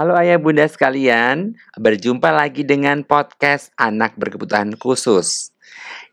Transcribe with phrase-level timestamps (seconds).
[0.00, 5.52] Halo ayah bunda sekalian, berjumpa lagi dengan podcast Anak Berkebutuhan Khusus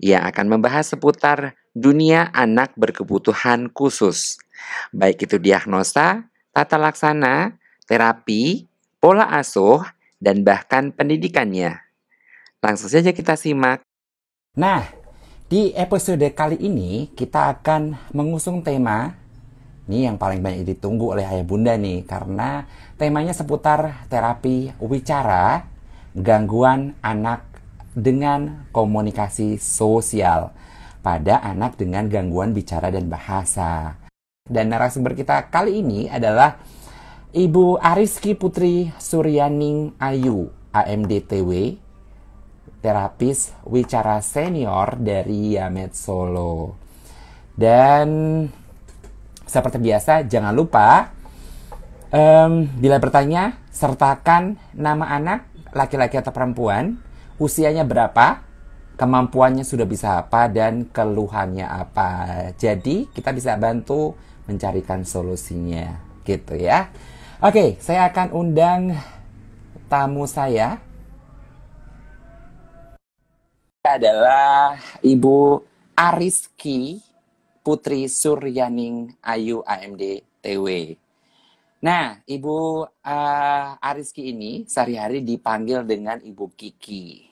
[0.03, 4.43] yang akan membahas seputar dunia anak berkebutuhan khusus.
[4.91, 7.55] Baik itu diagnosa, tata laksana,
[7.87, 8.67] terapi,
[8.99, 9.87] pola asuh,
[10.19, 11.79] dan bahkan pendidikannya.
[12.59, 13.87] Langsung saja kita simak.
[14.59, 14.83] Nah,
[15.47, 19.15] di episode kali ini kita akan mengusung tema
[19.87, 22.67] ini yang paling banyak ditunggu oleh ayah bunda nih karena
[22.99, 25.63] temanya seputar terapi wicara
[26.11, 27.47] gangguan anak
[27.95, 30.51] dengan komunikasi sosial
[30.99, 33.95] pada anak dengan gangguan bicara dan bahasa.
[34.43, 36.59] Dan narasumber kita kali ini adalah
[37.31, 41.79] Ibu Ariski Putri Suryaning Ayu, AMDTW,
[42.79, 46.75] terapis wicara senior dari Yamet Solo.
[47.57, 48.07] Dan
[49.47, 51.15] seperti biasa, jangan lupa
[52.11, 56.99] um, bila bertanya, sertakan nama anak, laki-laki atau perempuan,
[57.39, 58.43] usianya berapa,
[58.99, 62.11] kemampuannya sudah bisa apa, dan keluhannya apa.
[62.59, 64.13] Jadi, kita bisa bantu
[64.49, 65.95] mencarikan solusinya,
[66.27, 66.91] gitu ya.
[67.39, 68.97] Oke, saya akan undang
[69.87, 70.81] tamu saya.
[73.87, 75.63] Adalah Ibu
[75.95, 77.06] Ariski
[77.67, 80.95] Putri Suryaning Ayu AMD TW.
[81.83, 87.27] Nah, Ibu uh, Ariski ini sehari-hari dipanggil dengan Ibu Kiki.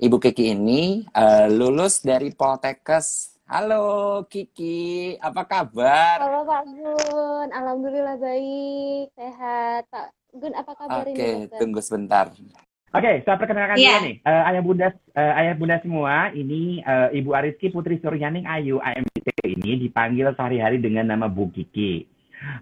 [0.00, 3.36] Ibu Kiki ini uh, lulus dari Poltekkes.
[3.44, 6.24] Halo Kiki, apa kabar?
[6.24, 9.92] Halo Pak Gun, Alhamdulillah baik, sehat.
[9.92, 10.08] Pak
[10.40, 11.52] Gun, apa kabar Oke, ini?
[11.52, 12.32] Oke, tunggu sebentar.
[12.96, 14.00] Oke, saya perkenalkan yeah.
[14.00, 14.16] dulu nih.
[14.24, 19.28] Uh, ayah bunda uh, ayah bunda semua, ini uh, Ibu Ariski Putri Suryaning Ayu AMT
[19.44, 22.08] ini dipanggil sehari-hari dengan nama Bu Kiki.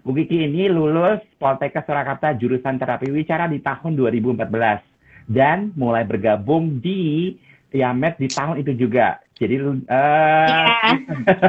[0.03, 6.83] Bu Kiki ini lulus Poltekkes Surakarta jurusan terapi wicara di tahun 2014 dan mulai bergabung
[6.83, 7.31] di
[7.75, 9.19] Yamet di tahun itu juga.
[9.35, 10.95] Jadi uh, yeah.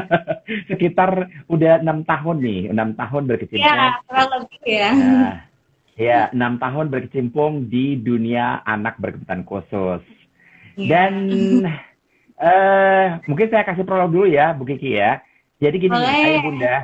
[0.71, 3.63] sekitar udah enam tahun nih, enam tahun berkecimpung.
[3.63, 4.91] Iya, kurang lebih ya.
[4.91, 5.46] Nah,
[5.97, 10.05] Ya, enam tahun berkecimpung di dunia anak berkebutuhan khusus.
[10.77, 10.89] Yeah.
[10.93, 11.13] Dan
[12.37, 15.25] uh, mungkin saya kasih prolog dulu ya, Bu Kiki ya.
[15.57, 16.21] Jadi gini, Oleh.
[16.21, 16.75] ayah bunda.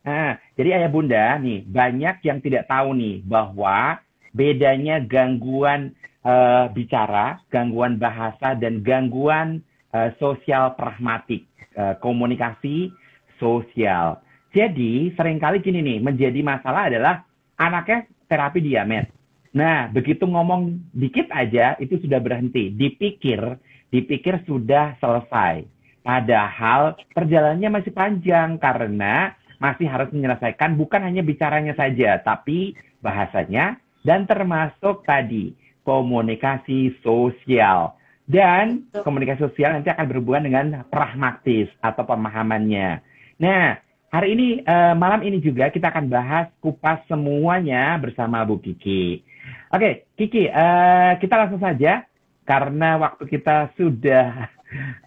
[0.00, 3.98] Nah, jadi ayah bunda nih banyak yang tidak tahu nih bahwa
[4.30, 11.42] bedanya gangguan uh, bicara, gangguan bahasa, dan gangguan uh, sosial pragmatik,
[11.74, 12.94] uh, komunikasi
[13.42, 14.22] sosial.
[14.54, 17.26] Jadi sering kali gini nih, menjadi masalah adalah
[17.58, 19.10] anaknya terapi diamet.
[19.50, 22.70] Nah, begitu ngomong dikit aja itu sudah berhenti.
[22.70, 23.58] Dipikir,
[23.90, 25.66] dipikir sudah selesai.
[26.06, 32.72] Padahal perjalanannya masih panjang karena masih harus menyelesaikan bukan hanya bicaranya saja, tapi
[33.04, 33.76] bahasanya
[34.06, 35.52] dan termasuk tadi
[35.82, 37.98] komunikasi sosial.
[38.30, 43.02] Dan komunikasi sosial nanti akan berhubungan dengan pragmatis atau pemahamannya.
[43.42, 43.74] Nah,
[44.10, 49.22] Hari ini, uh, malam ini juga kita akan bahas kupas semuanya bersama Bu Kiki.
[49.70, 52.02] Oke, Kiki, uh, kita langsung saja
[52.42, 54.50] karena waktu kita sudah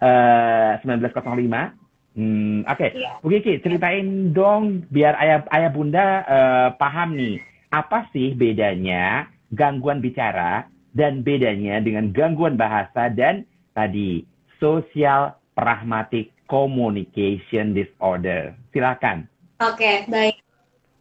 [0.00, 1.20] uh, 19.05.
[1.20, 2.90] Hmm, Oke, okay.
[2.96, 3.20] iya.
[3.20, 7.44] Bu Kiki, ceritain dong biar ayah, ayah bunda uh, paham nih,
[7.76, 10.64] apa sih bedanya gangguan bicara
[10.96, 13.44] dan bedanya dengan gangguan bahasa dan
[13.76, 14.24] tadi
[14.56, 18.54] sosial pragmatik communication disorder.
[18.70, 19.28] Silakan.
[19.62, 20.44] Oke, okay, baik.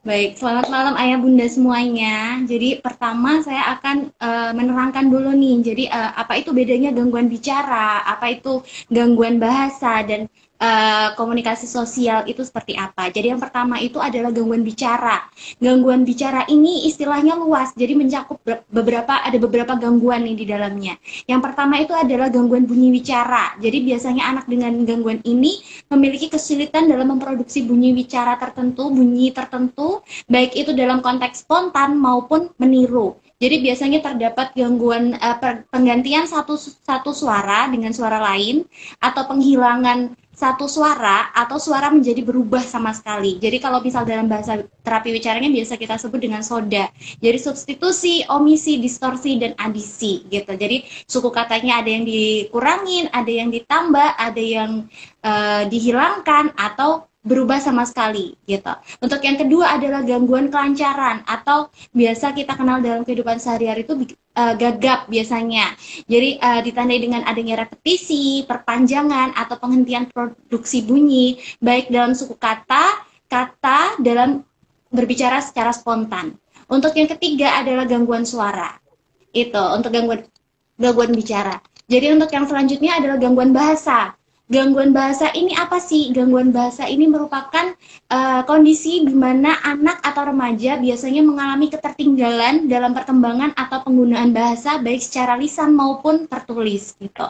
[0.04, 2.44] Baik, selamat malam ayah bunda semuanya.
[2.44, 5.64] Jadi pertama saya akan uh, menerangkan dulu nih.
[5.64, 8.60] Jadi uh, apa itu bedanya gangguan bicara, apa itu
[8.92, 10.28] gangguan bahasa dan
[10.60, 13.10] uh, komunikasi sosial itu seperti apa.
[13.10, 15.26] Jadi yang pertama itu adalah gangguan bicara.
[15.58, 21.00] Gangguan bicara ini istilahnya luas, jadi mencakup beberapa ada beberapa gangguan nih di dalamnya.
[21.26, 23.56] Yang pertama itu adalah gangguan bunyi bicara.
[23.58, 25.60] Jadi biasanya anak dengan gangguan ini
[25.90, 32.52] memiliki kesulitan dalam memproduksi bunyi bicara tertentu, bunyi tertentu, baik itu dalam konteks spontan maupun
[32.58, 33.18] meniru.
[33.44, 35.36] Jadi biasanya terdapat gangguan uh,
[35.68, 38.64] penggantian satu satu suara dengan suara lain
[39.04, 43.38] atau penghilangan satu suara atau suara menjadi berubah sama sekali.
[43.38, 46.90] Jadi kalau misal dalam bahasa terapi bicaranya biasa kita sebut dengan soda.
[47.22, 50.58] Jadi substitusi, omisi, distorsi dan adisi gitu.
[50.58, 54.90] Jadi suku katanya ada yang dikurangin, ada yang ditambah, ada yang
[55.22, 58.70] uh, dihilangkan atau berubah sama sekali gitu.
[59.00, 63.96] Untuk yang kedua adalah gangguan kelancaran atau biasa kita kenal dalam kehidupan sehari-hari itu
[64.36, 65.72] uh, gagap biasanya.
[66.06, 73.08] Jadi uh, ditandai dengan adanya repetisi, perpanjangan atau penghentian produksi bunyi baik dalam suku kata,
[73.32, 74.44] kata dalam
[74.92, 76.36] berbicara secara spontan.
[76.68, 78.76] Untuk yang ketiga adalah gangguan suara.
[79.32, 80.28] Itu untuk gangguan
[80.76, 81.56] gangguan bicara.
[81.88, 84.12] Jadi untuk yang selanjutnya adalah gangguan bahasa.
[84.52, 86.12] Gangguan bahasa ini apa sih?
[86.12, 87.72] Gangguan bahasa ini merupakan
[88.12, 94.84] uh, kondisi di mana anak atau remaja biasanya mengalami ketertinggalan dalam perkembangan atau penggunaan bahasa
[94.84, 97.24] baik secara lisan maupun tertulis gitu.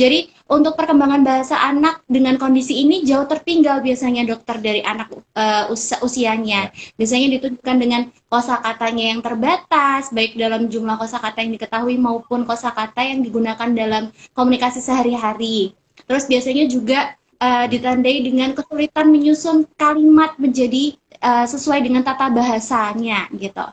[0.00, 5.68] Jadi untuk perkembangan bahasa anak dengan kondisi ini jauh tertinggal biasanya dokter dari anak uh,
[5.68, 6.72] us usianya.
[6.96, 13.20] Biasanya ditunjukkan dengan kosakatanya yang terbatas baik dalam jumlah kosakata yang diketahui maupun kosakata yang
[13.20, 15.76] digunakan dalam komunikasi sehari-hari.
[16.06, 23.28] Terus biasanya juga uh, ditandai dengan kesulitan menyusun kalimat menjadi uh, sesuai dengan tata bahasanya
[23.36, 23.66] gitu.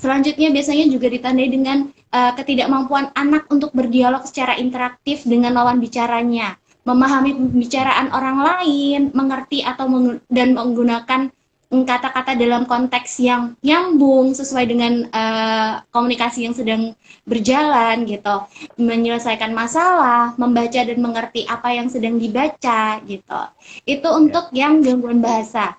[0.00, 1.78] Selanjutnya biasanya juga ditandai dengan
[2.14, 6.56] uh, ketidakmampuan anak untuk berdialog secara interaktif dengan lawan bicaranya,
[6.86, 11.28] memahami pembicaraan orang lain, mengerti atau meng dan menggunakan
[11.70, 18.42] kata-kata dalam konteks yang nyambung sesuai dengan uh, komunikasi yang sedang berjalan gitu.
[18.74, 23.42] Menyelesaikan masalah membaca dan mengerti apa yang sedang dibaca gitu.
[23.86, 24.66] Itu untuk ya.
[24.66, 25.78] yang gangguan bahasa.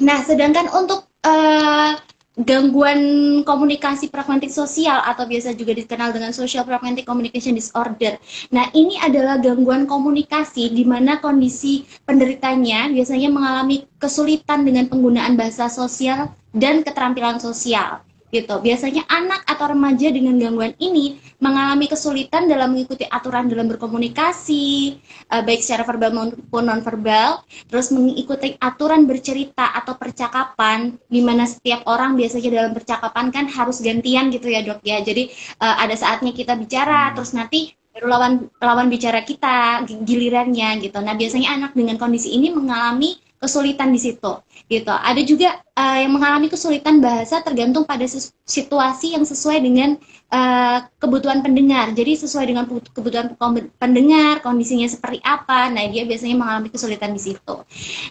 [0.00, 2.00] Nah sedangkan untuk uh,
[2.34, 2.98] gangguan
[3.46, 8.18] komunikasi pragmatik sosial atau biasa juga dikenal dengan social pragmatic communication disorder.
[8.50, 15.70] Nah, ini adalah gangguan komunikasi di mana kondisi penderitanya biasanya mengalami kesulitan dengan penggunaan bahasa
[15.70, 18.02] sosial dan keterampilan sosial
[18.34, 18.58] gitu.
[18.58, 24.98] Biasanya anak atau remaja dengan gangguan ini mengalami kesulitan dalam mengikuti aturan dalam berkomunikasi,
[25.30, 31.86] uh, baik secara verbal maupun nonverbal, terus mengikuti aturan bercerita atau percakapan, di mana setiap
[31.86, 34.98] orang biasanya dalam percakapan kan harus gantian gitu ya dok ya.
[34.98, 35.30] Jadi
[35.62, 40.98] uh, ada saatnya kita bicara, terus nanti baru lawan lawan bicara kita gilirannya gitu.
[40.98, 43.14] Nah biasanya anak dengan kondisi ini mengalami
[43.44, 44.32] kesulitan di situ
[44.72, 44.88] gitu.
[44.88, 48.08] Ada juga uh, yang mengalami kesulitan bahasa tergantung pada
[48.48, 50.00] situasi yang sesuai dengan
[50.32, 51.92] uh, kebutuhan pendengar.
[51.92, 53.36] Jadi sesuai dengan kebutuhan
[53.76, 55.68] pendengar, kondisinya seperti apa.
[55.68, 57.56] Nah, dia biasanya mengalami kesulitan di situ.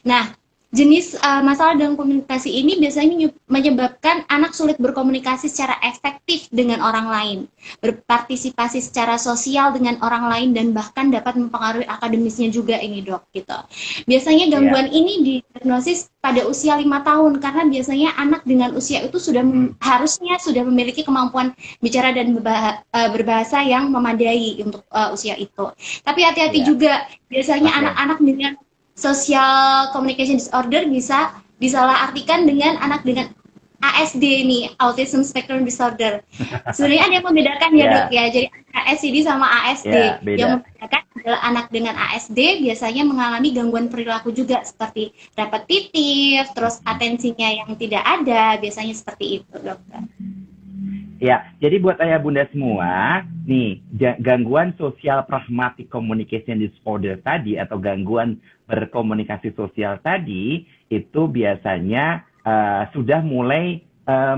[0.06, 0.30] Nah,
[0.74, 7.08] jenis uh, masalah dalam komunikasi ini biasanya menyebabkan anak sulit berkomunikasi secara efektif dengan orang
[7.14, 7.40] lain,
[7.78, 13.54] berpartisipasi secara sosial dengan orang lain dan bahkan dapat mempengaruhi akademisnya juga ini dok gitu.
[14.10, 14.98] Biasanya gangguan yeah.
[14.98, 19.78] ini diagnosis pada usia lima tahun karena biasanya anak dengan usia itu sudah hmm.
[19.78, 21.54] harusnya sudah memiliki kemampuan
[21.86, 25.70] bicara dan eh, berbahasa yang memadai untuk uh, usia itu.
[26.02, 26.68] Tapi hati-hati yeah.
[26.68, 26.94] juga
[27.30, 28.26] biasanya anak-anak okay.
[28.26, 28.54] dengan
[28.94, 33.32] social communication disorder bisa disalahartikan dengan anak dengan
[33.84, 36.24] ASD nih, autism spectrum disorder.
[36.76, 37.92] Sebenarnya ada yang membedakan ya yeah.
[37.92, 38.24] dok ya.
[38.32, 39.92] Jadi ASD sama ASD.
[39.92, 46.80] Yeah, yang membedakan adalah anak dengan ASD biasanya mengalami gangguan perilaku juga seperti repetitif, terus
[46.88, 50.00] atensinya yang tidak ada, biasanya seperti itu dokter.
[51.24, 53.80] Ya, jadi buat ayah bunda semua, nih
[54.20, 63.24] gangguan sosial pragmatic communication disorder tadi atau gangguan berkomunikasi sosial tadi itu biasanya uh, sudah
[63.24, 64.36] mulai uh,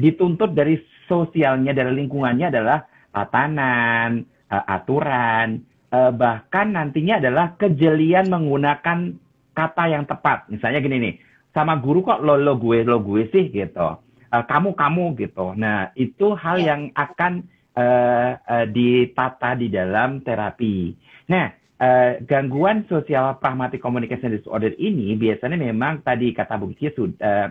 [0.00, 5.60] dituntut dari sosialnya dari lingkungannya adalah tatanan, uh, aturan,
[5.92, 9.20] uh, bahkan nantinya adalah kejelian menggunakan
[9.52, 10.48] kata yang tepat.
[10.48, 11.14] Misalnya gini nih,
[11.52, 14.00] sama guru kok lo lo gue lo gue sih gitu
[14.32, 15.52] kamu kamu gitu.
[15.52, 16.68] Nah itu hal yeah.
[16.72, 17.44] yang akan
[17.76, 20.96] uh, uh, ditata di dalam terapi.
[21.28, 27.48] Nah uh, gangguan sosial pragmatic communication disorder ini biasanya memang tadi kata Bu Kiki uh,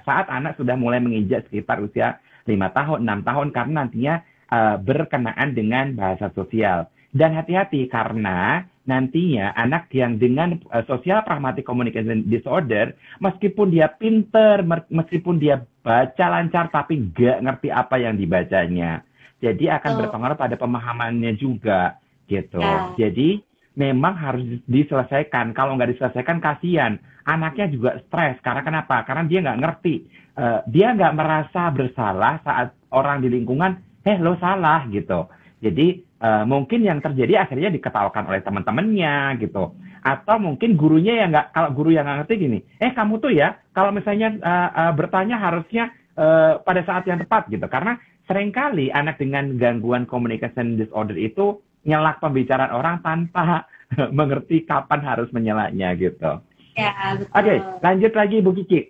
[0.00, 2.16] saat anak sudah mulai menginjak sekitar usia
[2.48, 4.14] lima tahun enam tahun karena nantinya
[4.48, 6.88] uh, berkenaan dengan bahasa sosial.
[7.14, 14.66] Dan hati-hati karena nantinya anak yang dengan uh, social pragmatic communication disorder, meskipun dia pinter,
[14.90, 19.04] meskipun dia baca lancar, tapi nggak ngerti apa yang dibacanya.
[19.44, 19.98] Jadi akan oh.
[20.00, 22.58] berpengaruh pada pemahamannya juga, gitu.
[22.58, 22.96] Yeah.
[22.96, 23.44] Jadi
[23.76, 25.52] memang harus diselesaikan.
[25.52, 26.96] Kalau nggak diselesaikan, kasihan.
[27.28, 28.40] Anaknya juga stres.
[28.40, 29.04] Karena kenapa?
[29.04, 29.94] Karena dia nggak ngerti.
[30.34, 35.28] Uh, dia nggak merasa bersalah saat orang di lingkungan, eh lo salah, gitu.
[35.60, 39.76] Jadi uh, mungkin yang terjadi akhirnya diketawakan oleh teman-temannya gitu.
[40.04, 43.56] Atau mungkin gurunya yang nggak, kalau guru yang nggak ngerti gini, eh kamu tuh ya
[43.72, 47.64] kalau misalnya uh, uh, bertanya harusnya uh, pada saat yang tepat gitu.
[47.64, 47.96] Karena
[48.28, 53.64] sering kali anak dengan gangguan communication disorder itu nyelak pembicaraan orang tanpa
[54.18, 56.40] mengerti kapan harus menyelaknya gitu.
[56.74, 58.80] Ya, Oke, okay, lanjut lagi Bu Kiki.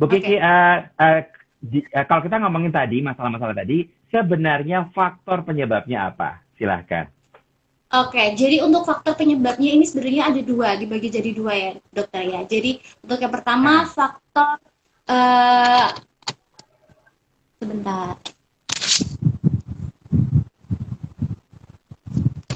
[0.00, 0.42] Bu Kiki, okay.
[0.42, 1.20] uh, uh,
[1.60, 6.40] di, uh, kalau kita ngomongin tadi masalah-masalah tadi, sebenarnya faktor penyebabnya apa?
[6.56, 7.15] Silahkan.
[7.86, 12.40] Oke, jadi untuk faktor penyebabnya ini sebenarnya ada dua, dibagi jadi dua ya dokter ya.
[12.42, 14.58] Jadi untuk yang pertama faktor
[15.06, 15.94] uh,
[17.56, 18.20] Sebentar.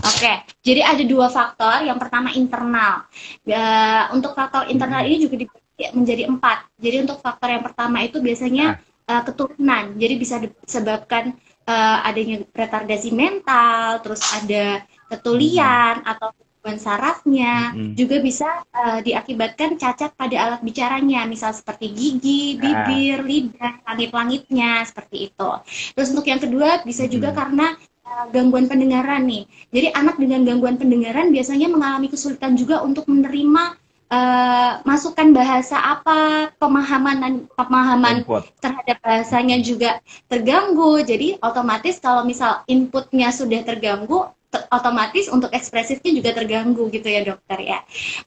[0.00, 1.88] Oke, jadi ada dua faktor.
[1.88, 3.08] Yang pertama internal.
[3.48, 3.64] Ya,
[4.12, 6.68] untuk faktor internal ini juga dibagi menjadi empat.
[6.76, 8.76] Jadi untuk faktor yang pertama itu biasanya
[9.08, 9.96] uh, keturunan.
[9.96, 11.32] Jadi bisa disebabkan
[11.64, 16.10] uh, adanya retardasi mental, terus ada ketulian hmm.
[16.14, 17.96] atau gangguan sarafnya, hmm.
[17.96, 25.32] juga bisa uh, diakibatkan cacat pada alat bicaranya, misal seperti gigi, bibir, lidah, langit-langitnya, seperti
[25.32, 25.50] itu.
[25.96, 27.36] Terus untuk yang kedua bisa juga hmm.
[27.36, 27.66] karena
[28.04, 29.48] uh, gangguan pendengaran nih.
[29.72, 36.52] Jadi anak dengan gangguan pendengaran biasanya mengalami kesulitan juga untuk menerima uh, masukan bahasa apa,
[36.60, 38.44] pemahaman dan pemahaman Input.
[38.60, 41.00] terhadap bahasanya juga terganggu.
[41.00, 44.28] Jadi otomatis kalau misal inputnya sudah terganggu,
[44.70, 47.78] otomatis untuk ekspresifnya juga terganggu gitu ya dokter ya.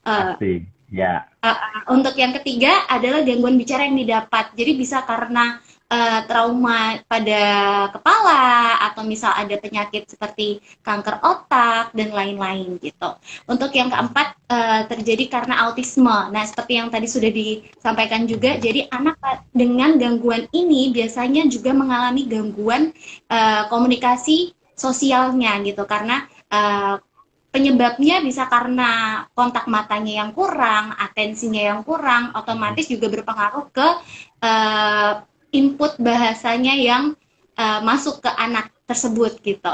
[0.04, 0.36] Uh,
[0.88, 1.28] ya.
[1.44, 1.56] Uh,
[1.92, 4.56] untuk yang ketiga adalah gangguan bicara yang didapat.
[4.56, 7.42] Jadi bisa karena uh, trauma pada
[7.92, 13.10] kepala atau misal ada penyakit seperti kanker otak dan lain-lain gitu.
[13.44, 16.32] Untuk yang keempat uh, terjadi karena autisme.
[16.32, 19.18] Nah seperti yang tadi sudah disampaikan juga, jadi anak
[19.52, 22.90] dengan gangguan ini biasanya juga mengalami gangguan
[23.28, 26.98] uh, komunikasi sosialnya gitu karena uh,
[27.54, 33.88] penyebabnya bisa karena kontak matanya yang kurang, atensinya yang kurang, otomatis juga berpengaruh ke
[34.42, 35.22] uh,
[35.54, 37.14] input bahasanya yang
[37.54, 39.70] uh, masuk ke anak tersebut gitu.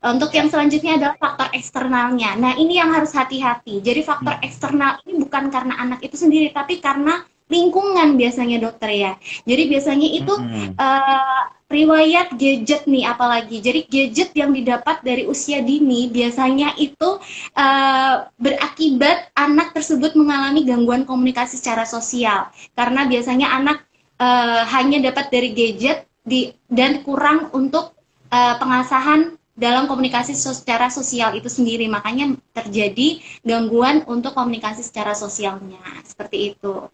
[0.00, 2.38] Untuk yang selanjutnya adalah faktor eksternalnya.
[2.38, 3.82] Nah ini yang harus hati-hati.
[3.82, 4.46] Jadi faktor hmm.
[4.46, 9.12] eksternal ini bukan karena anak itu sendiri, tapi karena lingkungan biasanya dokter ya.
[9.42, 10.34] Jadi biasanya itu
[10.78, 13.60] uh, riwayat gadget nih apalagi.
[13.60, 17.20] Jadi gadget yang didapat dari usia dini biasanya itu
[17.54, 22.48] uh, berakibat anak tersebut mengalami gangguan komunikasi secara sosial.
[22.72, 23.84] Karena biasanya anak
[24.16, 27.92] uh, hanya dapat dari gadget di dan kurang untuk
[28.32, 31.84] uh, pengasahan dalam komunikasi secara sosial itu sendiri.
[31.84, 35.84] Makanya terjadi gangguan untuk komunikasi secara sosialnya.
[36.08, 36.88] Seperti itu.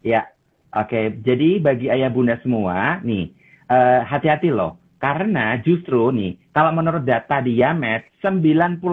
[0.00, 0.32] Ya,
[0.72, 1.20] oke.
[1.20, 3.36] Jadi bagi ayah bunda semua, nih
[3.70, 4.76] uh, hati-hati loh.
[5.00, 8.84] Karena justru nih, kalau menurut data di Yamet, 90%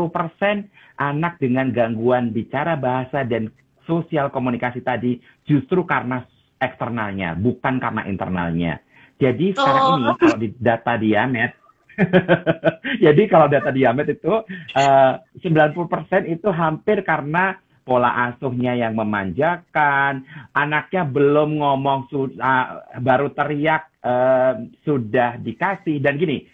[0.95, 3.51] anak dengan gangguan bicara bahasa dan
[3.83, 6.23] sosial komunikasi tadi justru karena
[6.63, 8.79] eksternalnya, bukan karena internalnya.
[9.19, 9.95] Jadi sekarang oh.
[9.97, 11.51] ini kalau di data di Yamet,
[13.05, 14.33] jadi kalau data di Yamet itu
[14.77, 17.57] uh, 90% itu hampir karena
[17.87, 21.99] pola asuhnya yang memanjakan, anaknya belum ngomong
[22.37, 22.67] uh,
[22.99, 24.53] baru teriak uh,
[24.87, 26.47] sudah dikasih dan gini.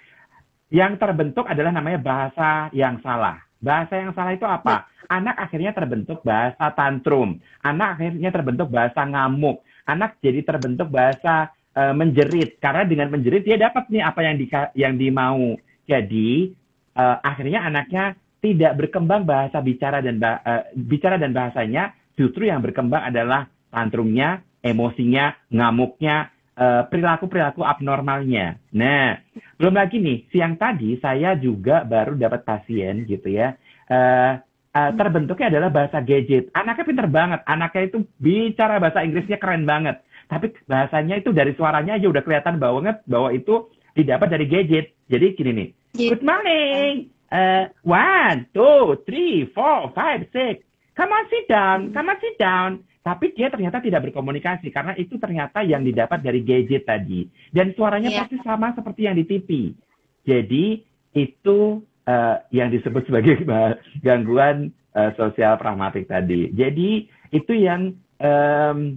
[0.74, 3.38] Yang terbentuk adalah namanya bahasa yang salah.
[3.62, 4.89] Bahasa yang salah itu apa?
[5.05, 7.38] Anak akhirnya terbentuk bahasa tantrum.
[7.62, 9.62] Anak akhirnya terbentuk bahasa ngamuk.
[9.86, 14.45] Anak jadi terbentuk bahasa uh, menjerit karena dengan menjerit dia dapat nih apa yang di
[14.74, 15.53] yang dimau.
[15.86, 16.57] Jadi
[16.98, 23.05] uh, akhirnya anaknya tidak berkembang bahasa bicara dan uh, bicara dan bahasanya, justru yang berkembang
[23.07, 28.60] adalah tantrumnya, emosinya, ngamuknya, uh, perilaku-perilaku abnormalnya.
[28.74, 29.19] Nah,
[29.57, 33.57] belum lagi nih, siang tadi saya juga baru dapat pasien gitu ya.
[33.89, 34.39] Uh,
[34.74, 36.50] uh, terbentuknya adalah bahasa gadget.
[36.53, 37.41] Anaknya pinter banget.
[37.45, 40.01] Anaknya itu bicara bahasa Inggrisnya keren banget.
[40.29, 44.95] Tapi bahasanya itu dari suaranya aja udah kelihatan banget bahwa itu didapat dari gadget.
[45.12, 45.69] Jadi gini nih.
[45.93, 50.62] Good morning uh, one, two, three, four, five, six.
[50.93, 51.91] Come on, sit down.
[51.91, 52.86] Come on, sit down.
[53.03, 57.27] Tapi dia ternyata tidak berkomunikasi karena itu ternyata yang didapat dari gadget tadi.
[57.51, 58.19] Dan suaranya yeah.
[58.24, 59.75] pasti sama seperti yang di TV.
[60.24, 60.79] Jadi
[61.12, 63.43] itu uh, yang disebut sebagai
[64.07, 66.48] gangguan uh, sosial pragmatik tadi.
[66.55, 67.91] Jadi itu yang
[68.24, 68.95] um,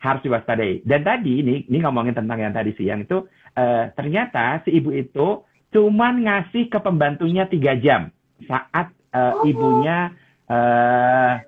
[0.00, 0.86] harus diwaspadai.
[0.86, 3.26] Dan tadi ini, ini ngomongin tentang yang tadi siang itu
[3.58, 8.10] uh, ternyata si ibu itu cuman ngasih ke pembantunya tiga jam
[8.46, 10.10] saat uh, ibunya
[10.50, 11.38] uh,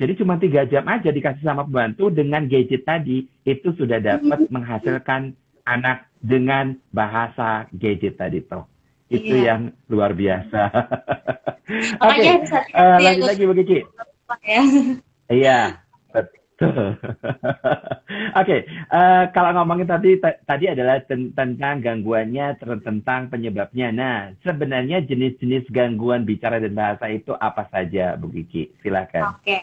[0.00, 4.54] jadi cuma tiga jam aja dikasih sama pembantu dengan gadget tadi itu sudah dapat mm-hmm.
[4.56, 5.36] menghasilkan
[5.68, 8.64] anak dengan bahasa gadget tadi toh
[9.10, 9.52] itu iya.
[9.52, 10.70] yang luar biasa.
[12.06, 12.34] Oke, okay.
[12.78, 13.82] uh, eh, lagi lagi begitu.
[15.26, 15.82] Iya,
[16.60, 17.00] Oke,
[18.36, 18.60] okay,
[18.92, 23.88] uh, eh, kalau ngomongin tadi tadi adalah tentang gangguannya, tentang penyebabnya.
[23.88, 28.76] Nah, sebenarnya jenis-jenis gangguan bicara dan bahasa itu apa saja, Bu Kiki?
[28.84, 29.40] Silakan.
[29.40, 29.44] Oke.
[29.56, 29.60] Okay.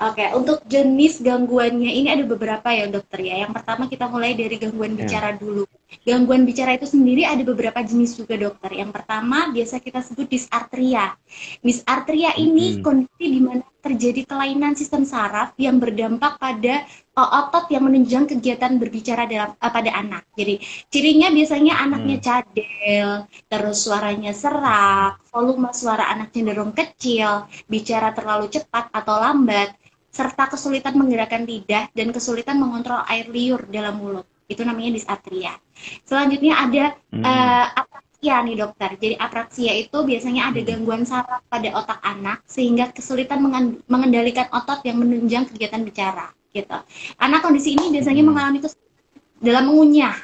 [0.00, 0.28] Oke, okay.
[0.32, 3.44] untuk jenis gangguannya ini ada beberapa ya dokter ya.
[3.44, 5.04] Yang pertama kita mulai dari gangguan ya.
[5.04, 5.68] bicara dulu.
[6.08, 8.80] gangguan bicara itu sendiri ada beberapa jenis juga dokter.
[8.80, 11.12] Yang pertama biasa kita sebut dysarthria.
[11.60, 12.80] Dysarthria ini hmm.
[12.80, 16.88] kondisi di mana terjadi kelainan sistem saraf yang berdampak pada
[17.20, 20.24] uh, otot yang menunjang kegiatan berbicara dalam uh, pada anak.
[20.32, 22.24] Jadi cirinya biasanya anaknya hmm.
[22.24, 23.08] cadel,
[23.52, 29.76] terus suaranya serak, volume suara anak cenderung kecil, bicara terlalu cepat atau lambat,
[30.10, 34.26] serta kesulitan menggerakkan lidah dan kesulitan mengontrol air liur dalam mulut.
[34.50, 35.54] Itu namanya dysarthria.
[36.02, 37.22] Selanjutnya ada hmm.
[37.22, 38.90] uh, apraksia nih dokter.
[38.98, 40.68] Jadi apraksia itu biasanya ada hmm.
[40.68, 43.38] gangguan saraf pada otak anak sehingga kesulitan
[43.86, 46.26] mengendalikan otot yang menunjang kegiatan bicara.
[46.50, 46.78] Gitu.
[47.22, 48.30] Anak kondisi ini biasanya hmm.
[48.34, 50.16] mengalami kesulitan dalam mengunyah.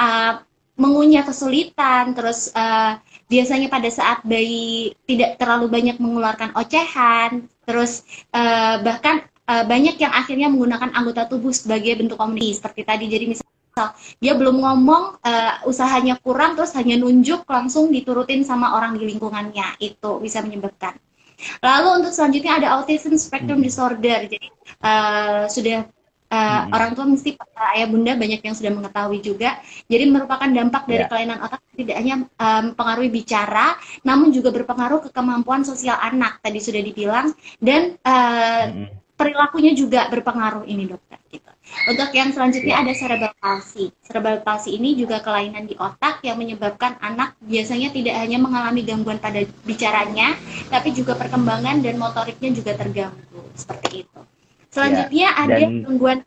[0.00, 0.44] Uh,
[0.80, 2.96] mengunyah kesulitan, terus uh,
[3.30, 8.02] biasanya pada saat bayi tidak terlalu banyak mengeluarkan ocehan, terus
[8.34, 13.06] uh, bahkan uh, banyak yang akhirnya menggunakan anggota tubuh sebagai bentuk komunikasi seperti tadi.
[13.06, 13.46] Jadi misal
[14.18, 19.78] dia belum ngomong uh, usahanya kurang terus hanya nunjuk langsung diturutin sama orang di lingkungannya.
[19.78, 20.98] Itu bisa menyebabkan.
[21.64, 23.66] Lalu untuk selanjutnya ada autism spectrum hmm.
[23.70, 24.18] disorder.
[24.28, 24.48] Jadi
[24.82, 25.86] uh, sudah
[26.30, 26.74] uh, hmm.
[26.74, 29.58] orang tua mesti uh, ayah bunda banyak yang sudah mengetahui juga
[29.90, 31.10] jadi merupakan dampak dari yeah.
[31.10, 36.58] kelainan otak tidak hanya um, pengaruhi bicara namun juga berpengaruh ke kemampuan sosial anak tadi
[36.62, 41.52] sudah dibilang dan uh, hmm perilakunya juga berpengaruh ini dokter gitu.
[41.92, 43.92] Untuk yang selanjutnya ada cerebral palsy.
[44.00, 49.20] Cerebral palsy ini juga kelainan di otak yang menyebabkan anak biasanya tidak hanya mengalami gangguan
[49.20, 50.40] pada bicaranya,
[50.72, 54.20] tapi juga perkembangan dan motoriknya juga terganggu seperti itu.
[54.70, 56.18] Selanjutnya ya, ada dan, gangguan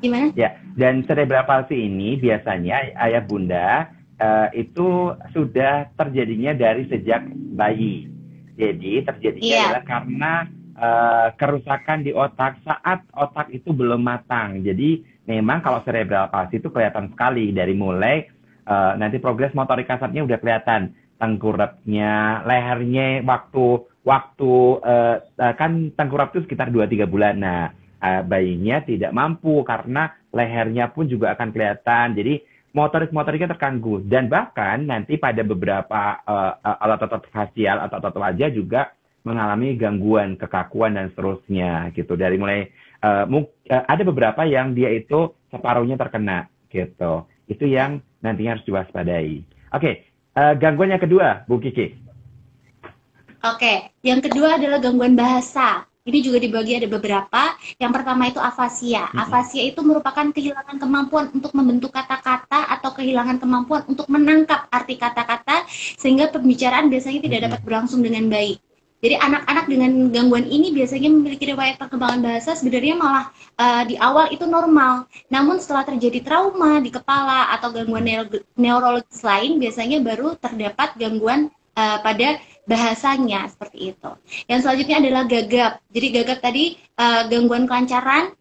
[0.00, 0.26] gimana?
[0.36, 8.08] Ya, dan cerebral palsy ini biasanya ayah bunda uh, itu sudah terjadinya dari sejak bayi.
[8.56, 9.64] Jadi terjadinya yeah.
[9.68, 10.32] adalah karena
[10.76, 14.64] uh, kerusakan di otak saat otak itu belum matang.
[14.64, 18.24] Jadi memang kalau cerebral palsy itu kelihatan sekali dari mulai
[18.64, 24.52] uh, nanti progres motorik kasarnya udah kelihatan tengkurapnya, lehernya waktu waktu
[24.84, 25.16] uh,
[25.58, 27.34] kan tengkurap itu sekitar 2-3 bulan.
[27.40, 32.14] Nah, uh, bayinya tidak mampu karena lehernya pun juga akan kelihatan.
[32.14, 32.34] Jadi
[32.76, 38.92] motorik-motoriknya terganggu dan bahkan nanti pada beberapa uh, alat otot fasial atau otot wajah juga
[39.24, 42.68] mengalami gangguan kekakuan dan seterusnya gitu dari mulai
[43.00, 43.24] uh,
[43.66, 49.40] ada beberapa yang dia itu separuhnya terkena gitu itu yang nantinya harus diwaspadai
[49.72, 49.94] oke okay,
[50.36, 51.96] uh, gangguan yang kedua Bu Kiki
[53.42, 53.90] oke okay.
[54.06, 57.58] yang kedua adalah gangguan bahasa ini juga dibagi ada beberapa.
[57.82, 59.10] Yang pertama itu afasia.
[59.10, 65.66] Afasia itu merupakan kehilangan kemampuan untuk membentuk kata-kata atau kehilangan kemampuan untuk menangkap arti kata-kata
[65.98, 68.62] sehingga pembicaraan biasanya tidak dapat berlangsung dengan baik.
[69.06, 74.34] Jadi anak-anak dengan gangguan ini biasanya memiliki riwayat perkembangan bahasa sebenarnya malah uh, di awal
[74.34, 75.06] itu normal.
[75.30, 78.02] Namun setelah terjadi trauma di kepala atau gangguan
[78.58, 84.10] neurologis lain biasanya baru terdapat gangguan uh, pada bahasanya seperti itu.
[84.50, 85.72] Yang selanjutnya adalah gagap.
[85.94, 86.64] Jadi gagap tadi
[86.98, 88.34] uh, gangguan kelancaran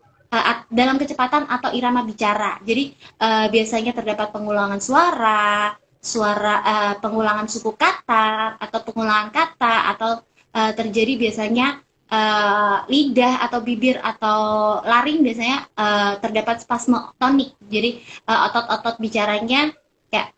[0.74, 2.58] dalam kecepatan atau irama bicara.
[2.66, 10.26] Jadi uh, biasanya terdapat pengulangan suara, suara uh, pengulangan suku kata atau pengulangan kata atau
[10.56, 14.40] uh, terjadi biasanya uh, lidah atau bibir atau
[14.88, 17.52] laring biasanya uh, terdapat spasme tonik.
[17.68, 19.76] Jadi otot-otot uh, bicaranya
[20.08, 20.32] kayak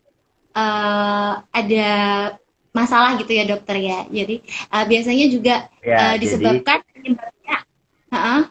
[0.58, 1.90] uh, ada
[2.74, 4.04] masalah gitu ya dokter ya.
[4.10, 4.42] Jadi
[4.74, 6.92] uh, biasanya juga ya, uh, disebabkan jadi...
[6.98, 7.56] penyebabnya
[8.12, 8.42] uh,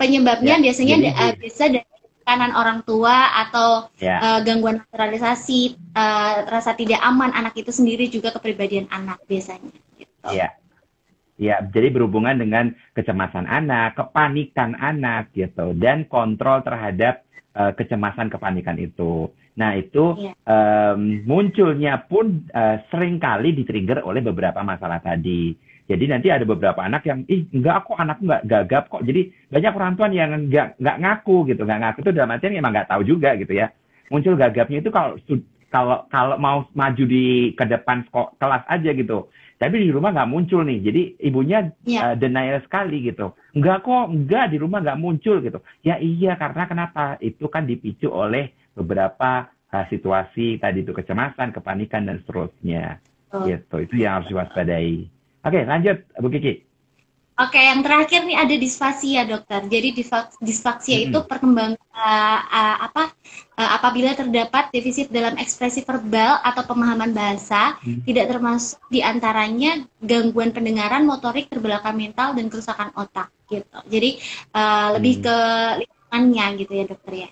[0.00, 1.89] penyebabnya ya, biasanya jadi, uh, bisa dari
[2.30, 4.22] kanan orang tua atau ya.
[4.22, 9.74] uh, gangguan naturalisasi, uh, rasa tidak aman anak itu sendiri juga kepribadian anak biasanya.
[9.98, 10.14] Gitu.
[10.30, 10.54] Iya.
[11.40, 17.24] Ya, jadi berhubungan dengan kecemasan anak, kepanikan anak gitu, dan kontrol terhadap
[17.56, 19.32] uh, kecemasan kepanikan itu.
[19.56, 20.36] Nah itu ya.
[20.44, 25.56] um, munculnya pun uh, sering kali ditrigger oleh beberapa masalah tadi.
[25.90, 29.02] Jadi nanti ada beberapa anak yang, ih enggak kok anakku enggak gagap kok.
[29.02, 31.66] Jadi banyak orang tua yang enggak, enggak ngaku gitu.
[31.66, 33.66] Enggak ngaku itu dalam artian emang enggak tahu juga gitu ya.
[34.06, 35.18] Muncul gagapnya itu kalau
[35.70, 38.06] kalau kalau mau maju di ke depan
[38.38, 39.26] kelas aja gitu.
[39.58, 40.78] Tapi di rumah nggak muncul nih.
[40.78, 42.00] Jadi ibunya ya.
[42.10, 43.34] uh, denial sekali gitu.
[43.58, 45.58] Enggak kok, enggak di rumah nggak muncul gitu.
[45.82, 47.18] Ya iya karena kenapa?
[47.18, 53.02] Itu kan dipicu oleh beberapa uh, situasi tadi itu kecemasan, kepanikan dan seterusnya.
[53.34, 53.42] Oh.
[53.42, 53.74] Gitu.
[53.90, 55.19] Itu yang harus diwaspadai.
[55.40, 56.70] Oke, lanjut Bu Kiki.
[57.40, 59.64] Oke, yang terakhir nih ada disfasia, dokter.
[59.64, 59.96] Jadi
[60.44, 61.06] disfaksia hmm.
[61.08, 63.16] itu perkembangan uh, uh, apa
[63.56, 68.04] uh, apabila terdapat defisit dalam ekspresi verbal atau pemahaman bahasa, hmm.
[68.04, 73.78] tidak termasuk di antaranya gangguan pendengaran, motorik, terbelakang mental, dan kerusakan otak, gitu.
[73.88, 74.20] Jadi
[74.52, 75.24] uh, lebih hmm.
[75.24, 75.36] ke
[75.80, 77.30] lingkungannya, gitu ya, dokter ya.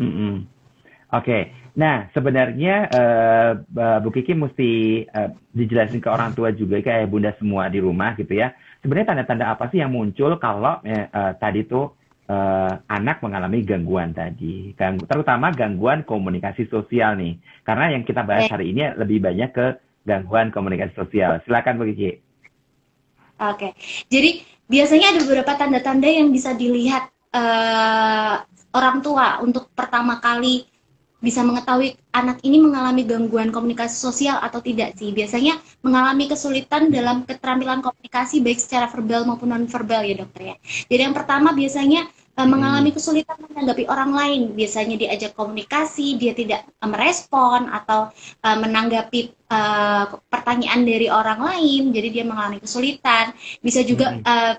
[0.00, 0.34] Mm -mm.
[1.16, 1.42] Oke, okay.
[1.74, 7.34] Nah sebenarnya uh, Bu Kiki mesti uh, dijelasin ke orang tua juga, ke ayah bunda
[7.36, 8.54] semua di rumah gitu ya.
[8.80, 11.92] Sebenarnya tanda-tanda apa sih yang muncul kalau uh, tadi tuh
[12.30, 17.36] uh, anak mengalami gangguan tadi, Gang, terutama gangguan komunikasi sosial nih.
[17.66, 19.66] Karena yang kita bahas hari ini lebih banyak ke
[20.06, 21.42] gangguan komunikasi sosial.
[21.44, 22.10] Silakan Bu Kiki.
[23.40, 23.72] Oke,
[24.12, 30.69] jadi biasanya ada beberapa tanda-tanda yang bisa dilihat uh, orang tua untuk pertama kali
[31.20, 35.12] bisa mengetahui anak ini mengalami gangguan komunikasi sosial atau tidak sih.
[35.12, 40.56] Biasanya mengalami kesulitan dalam keterampilan komunikasi baik secara verbal maupun non verbal ya dokter ya.
[40.88, 42.08] Jadi yang pertama biasanya
[42.40, 44.40] uh, mengalami kesulitan menanggapi orang lain.
[44.56, 48.08] Biasanya diajak komunikasi, dia tidak merespon atau
[48.40, 53.36] uh, menanggapi uh, pertanyaan dari orang lain, jadi dia mengalami kesulitan.
[53.60, 54.54] Bisa juga uh,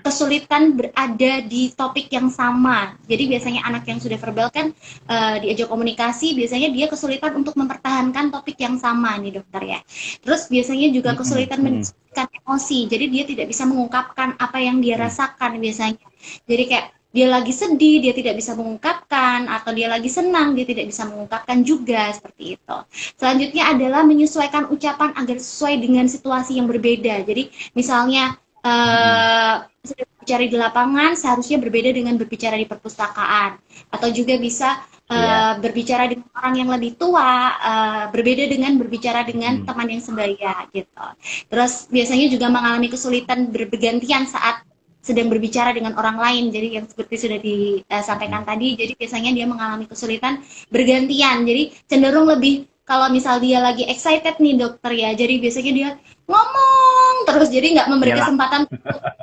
[0.00, 2.96] kesulitan berada di topik yang sama.
[3.04, 4.72] Jadi biasanya anak yang sudah verbal kan
[5.12, 9.78] uh, diajak komunikasi, biasanya dia kesulitan untuk mempertahankan topik yang sama nih dokter ya.
[10.24, 12.88] Terus biasanya juga kesulitan menunjukkan emosi.
[12.88, 15.02] Jadi dia tidak bisa mengungkapkan apa yang dia mm.
[15.04, 16.06] rasakan biasanya.
[16.48, 20.88] Jadi kayak dia lagi sedih, dia tidak bisa mengungkapkan, atau dia lagi senang, dia tidak
[20.88, 22.76] bisa mengungkapkan juga seperti itu.
[23.20, 27.20] Selanjutnya adalah menyesuaikan ucapan agar sesuai dengan situasi yang berbeda.
[27.28, 33.58] Jadi misalnya uh, berbicara di lapangan seharusnya berbeda dengan berbicara di perpustakaan.
[33.90, 34.78] Atau juga bisa
[35.10, 35.52] uh, eh, yeah.
[35.58, 39.66] berbicara dengan orang yang lebih tua uh, berbeda dengan berbicara dengan hmm.
[39.66, 41.06] teman yang sebaya gitu.
[41.50, 44.62] Terus biasanya juga mengalami kesulitan bergantian saat
[45.02, 46.54] sedang berbicara dengan orang lain.
[46.54, 50.38] Jadi yang seperti sudah disampaikan uh, tadi jadi biasanya dia mengalami kesulitan
[50.70, 51.42] bergantian.
[51.42, 55.88] Jadi cenderung lebih kalau misal dia lagi excited nih dokter ya jadi biasanya dia
[56.26, 58.20] ngomong terus jadi nggak memberi Yalah.
[58.26, 58.60] kesempatan.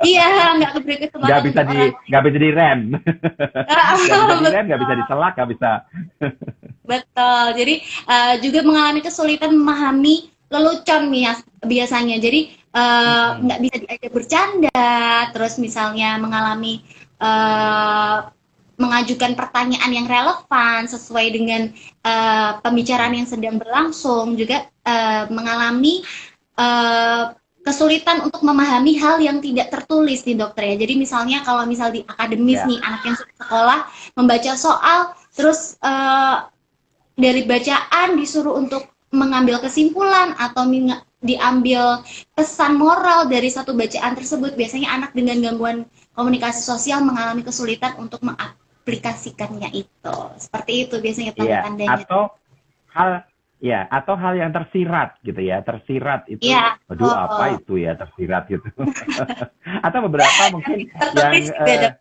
[0.00, 2.80] Iya nggak memberi kesempatan nggak bisa di nggak bisa di rem.
[3.66, 5.70] Nggak bisa di nggak bisa diselak nggak bisa.
[6.84, 7.44] Betul.
[7.54, 7.74] Jadi
[8.10, 10.14] uh, juga mengalami kesulitan memahami
[10.50, 11.02] lelucon
[11.62, 12.16] biasanya.
[12.18, 12.40] Jadi
[12.74, 14.86] uh, nggak bisa diajak bercanda.
[15.30, 16.82] Terus misalnya mengalami
[17.22, 18.28] uh,
[18.80, 21.68] mengajukan pertanyaan yang relevan sesuai dengan
[22.00, 24.34] uh, pembicaraan yang sedang berlangsung.
[24.34, 26.00] Juga uh, mengalami
[26.60, 30.76] uh, kesulitan untuk memahami hal yang tidak tertulis nih dokter ya.
[30.80, 32.68] Jadi misalnya kalau misal di akademis yeah.
[32.68, 33.78] nih anak yang sekolah
[34.16, 34.98] membaca soal
[35.36, 36.48] terus uh,
[37.16, 40.64] dari bacaan disuruh untuk mengambil kesimpulan atau
[41.20, 42.00] diambil
[42.32, 45.84] pesan moral dari satu bacaan tersebut biasanya anak dengan gangguan
[46.16, 50.16] komunikasi sosial mengalami kesulitan untuk mengaplikasikannya itu.
[50.40, 51.90] Seperti itu biasanya iya, tanda-tandanya.
[51.92, 52.04] Yeah.
[52.08, 52.22] Atau
[52.96, 53.29] hal
[53.60, 56.80] Ya, atau hal yang tersirat gitu ya, tersirat itu, ya.
[56.88, 57.12] aduh oh.
[57.12, 58.64] apa itu ya tersirat gitu.
[59.86, 61.92] atau beberapa mungkin yang uh,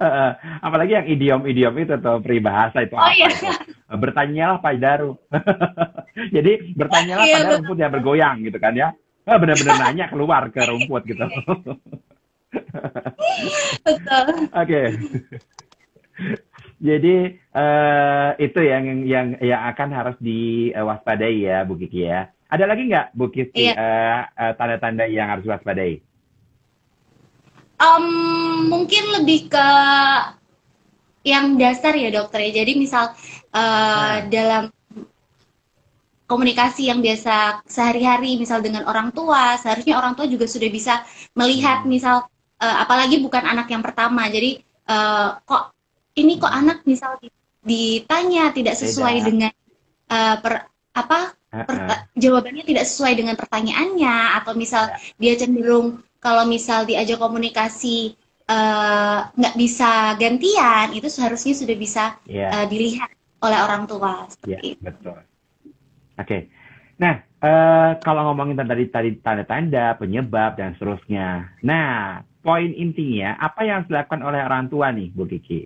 [0.00, 0.32] uh,
[0.64, 3.28] apalagi yang idiom-idiom itu atau peribahasa itu oh, apa iya.
[3.28, 3.46] itu?
[3.92, 5.20] Bertanyalah Daru.
[6.36, 8.88] Jadi bertanyalah iya, pada rumput yang bergoyang gitu kan ya.
[9.28, 11.22] Benar-benar nanya keluar ke rumput gitu.
[11.28, 11.76] Betul.
[14.60, 14.80] Oke.
[14.80, 14.86] Okay.
[16.80, 22.32] Jadi uh, itu yang yang yang akan harus diwaspadai ya Bu Kiki ya.
[22.48, 23.76] Ada lagi nggak Bu Kiki iya.
[23.76, 26.00] uh, uh, tanda-tanda yang harus diwaspadai?
[27.80, 29.68] Um, mungkin lebih ke
[31.28, 32.64] yang dasar ya dokter ya.
[32.64, 33.12] Jadi misal
[33.52, 34.24] uh, nah.
[34.32, 34.72] dalam
[36.24, 41.04] komunikasi yang biasa sehari-hari misal dengan orang tua, seharusnya orang tua juga sudah bisa
[41.36, 41.92] melihat hmm.
[41.92, 42.24] misal
[42.56, 44.32] uh, apalagi bukan anak yang pertama.
[44.32, 45.76] Jadi uh, kok
[46.16, 47.18] ini kok anak misal
[47.60, 49.26] ditanya tidak sesuai Beda.
[49.26, 49.52] dengan
[50.10, 50.54] uh, per
[50.90, 51.20] apa
[51.50, 55.14] per, uh, jawabannya tidak sesuai dengan pertanyaannya atau misal yeah.
[55.18, 58.12] dia cenderung kalau misal diajak komunikasi
[58.44, 62.52] eh, nggak uh, bisa gantian itu seharusnya sudah bisa yeah.
[62.52, 63.08] uh, dilihat
[63.40, 64.84] oleh orang tua seperti yeah, itu.
[64.84, 65.16] Betul.
[65.16, 65.24] Oke.
[66.20, 66.42] Okay.
[67.00, 71.56] Nah, uh, kalau ngomongin tadi tadi tanda-tanda, penyebab dan seterusnya.
[71.64, 75.64] Nah, poin intinya apa yang dilakukan oleh orang tua nih, Bu Kiki?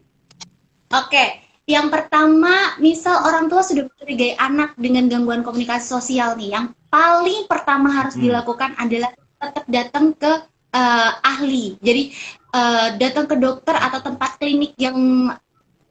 [0.95, 6.71] Oke, yang pertama, misal orang tua sudah mencurigai anak dengan gangguan komunikasi sosial nih, yang
[6.93, 8.31] paling pertama harus hmm.
[8.31, 10.33] dilakukan adalah tetap datang ke
[10.77, 11.75] uh, ahli.
[11.81, 12.13] Jadi
[12.53, 14.95] uh, datang ke dokter atau tempat klinik yang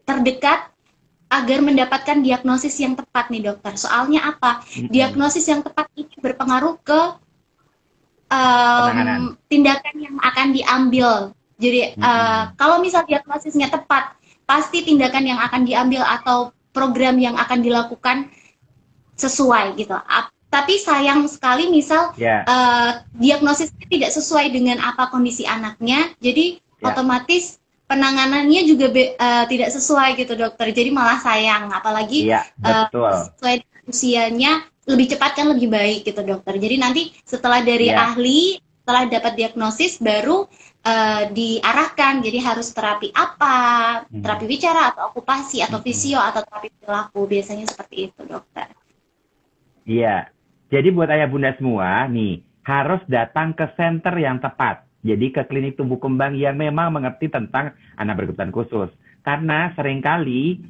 [0.07, 0.69] terdekat
[1.33, 3.73] agar mendapatkan diagnosis yang tepat nih dokter.
[3.73, 4.61] Soalnya apa?
[4.61, 4.93] Hmm.
[4.93, 7.01] Diagnosis yang tepat ini berpengaruh ke
[8.29, 11.33] um, tindakan yang akan diambil.
[11.57, 12.01] Jadi hmm.
[12.05, 18.27] uh, kalau misal diagnosisnya tepat, pasti tindakan yang akan diambil atau program yang akan dilakukan
[19.15, 19.93] sesuai gitu.
[20.53, 22.45] Tapi sayang sekali misal yeah.
[22.45, 22.49] Ya.
[22.49, 26.93] uh, diagnosisnya tidak sesuai dengan apa kondisi anaknya, jadi yeah.
[26.93, 27.57] otomatis
[27.89, 30.69] penanganannya juga be, uh, tidak sesuai gitu dokter.
[30.69, 33.01] Jadi malah sayang, apalagi iya, betul.
[33.01, 33.55] Uh, sesuai
[33.89, 36.53] usianya lebih cepat kan lebih baik gitu dokter.
[36.61, 38.13] Jadi nanti setelah dari yeah.
[38.13, 40.45] ahli, setelah dapat diagnosis baru
[40.83, 42.21] uh, diarahkan.
[42.21, 43.57] Jadi harus terapi apa,
[44.07, 44.21] hmm.
[44.21, 46.29] terapi bicara atau okupasi atau fisio hmm.
[46.29, 47.21] atau terapi perilaku.
[47.25, 48.67] Biasanya seperti itu dokter.
[49.87, 50.29] Iya.
[50.71, 54.87] Jadi buat ayah bunda semua nih harus datang ke center yang tepat.
[55.03, 58.89] Jadi ke klinik tumbuh kembang yang memang mengerti tentang anak berkebutuhan khusus.
[59.21, 60.63] Karena sering kali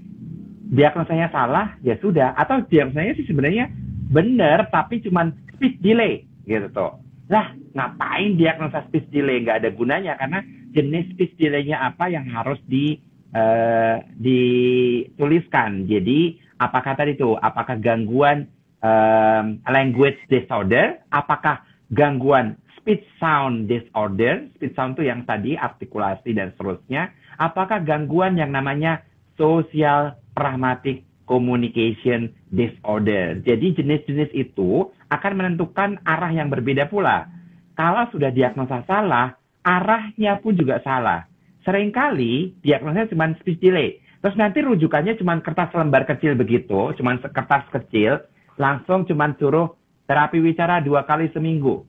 [0.73, 2.34] diagnosanya salah, ya sudah.
[2.34, 3.69] Atau diagnosanya sih sebenarnya
[4.10, 6.97] benar, tapi cuma speech delay gitu tuh.
[7.31, 9.43] Lah, ngapain diagnosa speech delay?
[9.43, 10.43] Nggak ada gunanya karena
[10.75, 12.99] jenis speech delay-nya apa yang harus di
[13.31, 15.88] uh, dituliskan.
[15.88, 17.36] Jadi, apakah tadi itu?
[17.39, 18.51] Apakah gangguan
[18.83, 20.99] um, language disorder?
[21.15, 21.63] Apakah
[21.95, 24.51] gangguan speech sound disorder?
[24.59, 27.15] Speech sound itu yang tadi artikulasi dan seterusnya.
[27.39, 29.01] Apakah gangguan yang namanya
[29.39, 33.39] social pragmatic communication disorder.
[33.43, 37.27] Jadi jenis-jenis itu akan menentukan arah yang berbeda pula.
[37.73, 39.33] Kalau sudah diagnosa salah,
[39.63, 41.25] arahnya pun juga salah.
[41.63, 44.03] Seringkali diagnosanya cuma speech delay.
[44.19, 48.23] Terus nanti rujukannya cuma kertas lembar kecil begitu, cuma kertas kecil,
[48.55, 49.75] langsung cuma suruh
[50.07, 51.83] terapi bicara dua kali seminggu.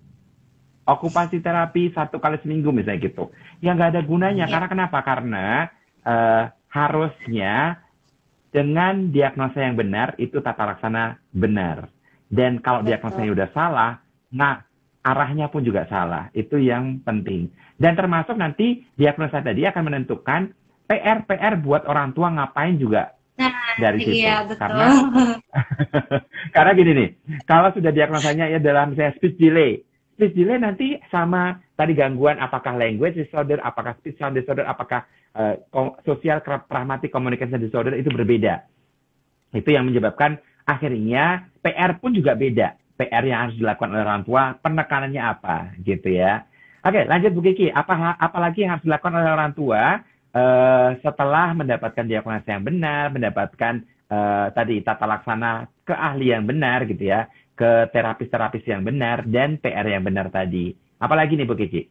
[0.84, 3.30] Okupasi terapi satu kali seminggu misalnya gitu.
[3.64, 4.44] Ya nggak ada gunanya.
[4.46, 4.52] Ya.
[4.52, 4.98] Karena kenapa?
[5.00, 5.46] Karena
[6.04, 7.83] uh, harusnya
[8.54, 11.90] dengan diagnosa yang benar itu tata laksana benar.
[12.30, 13.98] Dan kalau diagnosanya udah salah,
[14.30, 14.62] nah
[15.02, 16.30] arahnya pun juga salah.
[16.30, 17.50] Itu yang penting.
[17.74, 20.54] Dan termasuk nanti diagnosa tadi akan menentukan
[20.86, 24.22] PR-PR buat orang tua ngapain juga nah, dari situ.
[24.22, 24.62] Iya, betul.
[24.62, 24.86] Karena
[26.54, 27.08] karena gini nih,
[27.50, 29.82] kalau sudah diagnosanya ya dalam saya speech delay,
[30.14, 35.58] speech delay nanti sama tadi gangguan apakah language disorder, apakah speech sound disorder, apakah uh,
[36.06, 38.62] social pragmatic communication disorder itu berbeda.
[39.54, 42.78] Itu yang menyebabkan akhirnya PR pun juga beda.
[42.94, 46.46] PR yang harus dilakukan oleh orang tua, penekanannya apa gitu ya.
[46.84, 47.72] Oke, lanjut Bu Kiki.
[47.74, 49.82] Apa apalagi yang harus dilakukan oleh orang tua
[50.36, 53.82] uh, setelah mendapatkan diagnosa yang benar, mendapatkan
[54.12, 60.04] uh, tadi tata laksana keahlian benar gitu ya ke terapis-terapis yang benar dan PR yang
[60.06, 60.74] benar tadi.
[60.98, 61.86] Apalagi nih Bu Kiki?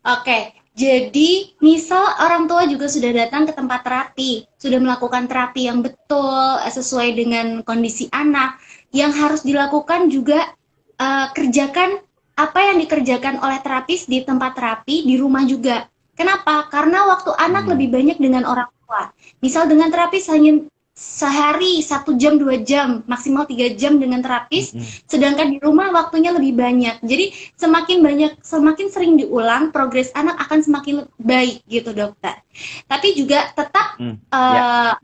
[0.00, 5.84] Oke, jadi misal orang tua juga sudah datang ke tempat terapi, sudah melakukan terapi yang
[5.84, 8.56] betul eh, sesuai dengan kondisi anak,
[8.94, 10.50] yang harus dilakukan juga
[10.98, 12.02] uh, kerjakan
[12.34, 15.86] apa yang dikerjakan oleh terapis di tempat terapi di rumah juga.
[16.16, 16.66] Kenapa?
[16.72, 17.72] Karena waktu anak hmm.
[17.76, 19.12] lebih banyak dengan orang tua.
[19.44, 24.74] Misal dengan terapis hanya sehari satu jam dua jam maksimal tiga jam dengan terapis.
[24.74, 24.90] Mm -hmm.
[25.08, 27.00] sedangkan di rumah waktunya lebih banyak.
[27.00, 32.36] Jadi semakin banyak semakin sering diulang progres anak akan semakin baik gitu dokter.
[32.84, 34.94] Tapi juga tetap mm, uh,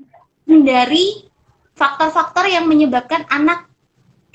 [0.46, 1.12] yeah.
[1.76, 3.68] faktor-faktor yang menyebabkan anak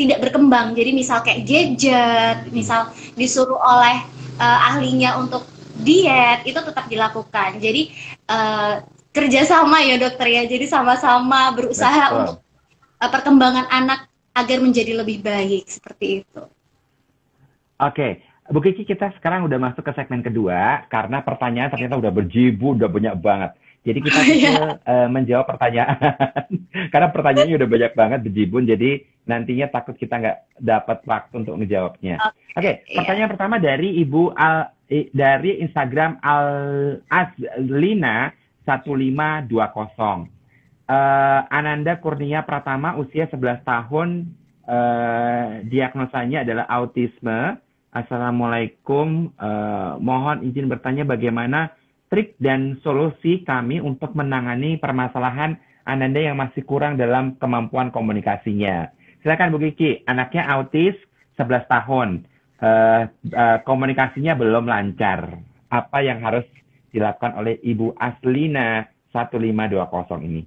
[0.02, 0.74] tidak berkembang.
[0.74, 4.02] Jadi misal kayak gadget misal disuruh oleh
[4.42, 5.46] uh, ahlinya untuk
[5.82, 7.62] diet itu tetap dilakukan.
[7.62, 7.94] Jadi
[8.30, 12.19] uh, kerjasama ya dokter ya jadi sama-sama berusaha Betul.
[12.19, 12.38] untuk
[13.00, 16.43] uh, perkembangan anak agar menjadi lebih baik seperti itu.
[17.82, 22.78] Oke, Bu Kiki kita sekarang udah masuk ke segmen kedua karena pertanyaan ternyata udah berjibu,
[22.80, 23.52] udah banyak banget.
[23.82, 24.52] Jadi kita bisa
[24.86, 25.97] uh, menjawab pertanyaan
[26.93, 28.63] karena pertanyaannya udah banyak banget berjibun.
[28.69, 32.21] Jadi nantinya takut kita nggak dapat waktu untuk menjawabnya.
[32.21, 32.97] Oke, okay, okay, iya.
[33.02, 33.34] pertanyaan yeah.
[33.34, 34.58] pertama dari Ibu Al
[35.12, 36.47] dari Instagram Al
[37.10, 38.30] Azlina
[38.65, 39.50] 1520.
[39.52, 40.28] Uh,
[40.91, 44.10] eh, Ananda Kurnia Pratama usia 11 tahun
[44.67, 47.58] uh, diagnosanya adalah autisme.
[47.91, 49.36] Assalamualaikum.
[49.36, 51.76] Uh, mohon izin bertanya bagaimana
[52.12, 58.93] trik dan solusi kami untuk menangani permasalahan Ananda yang masih kurang dalam kemampuan komunikasinya.
[59.26, 60.93] Silakan Bu Kiki, anaknya autis
[61.38, 62.10] 11 tahun.
[62.62, 65.41] Uh, uh, komunikasinya belum lancar.
[65.74, 66.45] Apa yang harus
[66.91, 70.41] dilakukan oleh Ibu Aslina 1520 ini?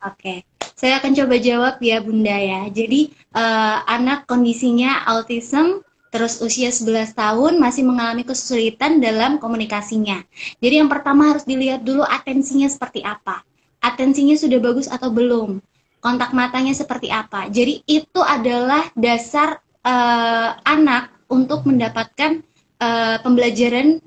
[0.00, 2.64] Oke, saya akan coba jawab ya Bunda ya.
[2.72, 10.24] Jadi uh, anak kondisinya autism terus usia 11 tahun masih mengalami kesulitan dalam komunikasinya.
[10.58, 13.46] Jadi yang pertama harus dilihat dulu atensinya seperti apa.
[13.84, 15.62] Atensinya sudah bagus atau belum?
[16.00, 17.46] Kontak matanya seperti apa?
[17.52, 22.42] Jadi itu adalah dasar uh, anak untuk mendapatkan
[22.82, 24.02] uh, pembelajaran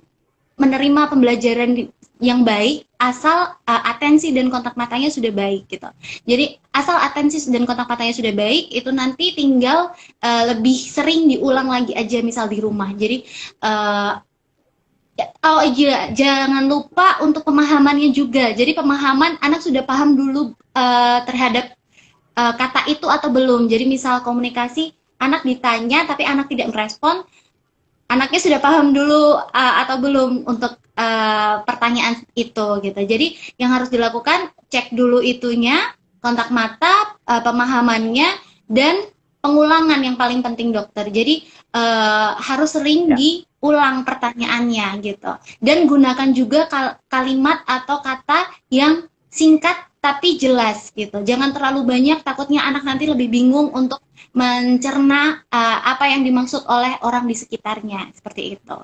[0.64, 1.92] menerima pembelajaran
[2.24, 5.92] yang baik asal uh, atensi dan kontak matanya sudah baik gitu.
[6.24, 9.92] Jadi asal atensi dan kontak matanya sudah baik itu nanti tinggal
[10.24, 12.96] uh, lebih sering diulang lagi aja misal di rumah.
[12.96, 13.28] Jadi
[13.60, 14.24] uh,
[15.46, 18.50] Oh iya, jangan lupa untuk pemahamannya juga.
[18.50, 21.78] Jadi pemahaman anak sudah paham dulu uh, terhadap
[22.34, 23.70] uh, kata itu atau belum.
[23.70, 24.90] Jadi misal komunikasi,
[25.22, 27.22] anak ditanya tapi anak tidak merespon,
[28.10, 33.02] anaknya sudah paham dulu uh, atau belum untuk uh, pertanyaan itu gitu.
[33.04, 38.38] Jadi yang harus dilakukan cek dulu itunya, kontak mata, uh, pemahamannya
[38.70, 39.08] dan
[39.44, 41.12] pengulangan yang paling penting dokter.
[41.12, 41.44] Jadi
[41.76, 43.16] uh, harus sering ya.
[43.20, 43.30] di
[43.64, 45.32] ulang pertanyaannya gitu.
[45.60, 51.24] Dan gunakan juga kal kalimat atau kata yang singkat tapi jelas gitu.
[51.24, 56.98] Jangan terlalu banyak takutnya anak nanti lebih bingung untuk mencerna uh, apa yang dimaksud oleh
[57.06, 58.80] orang di sekitarnya seperti itu.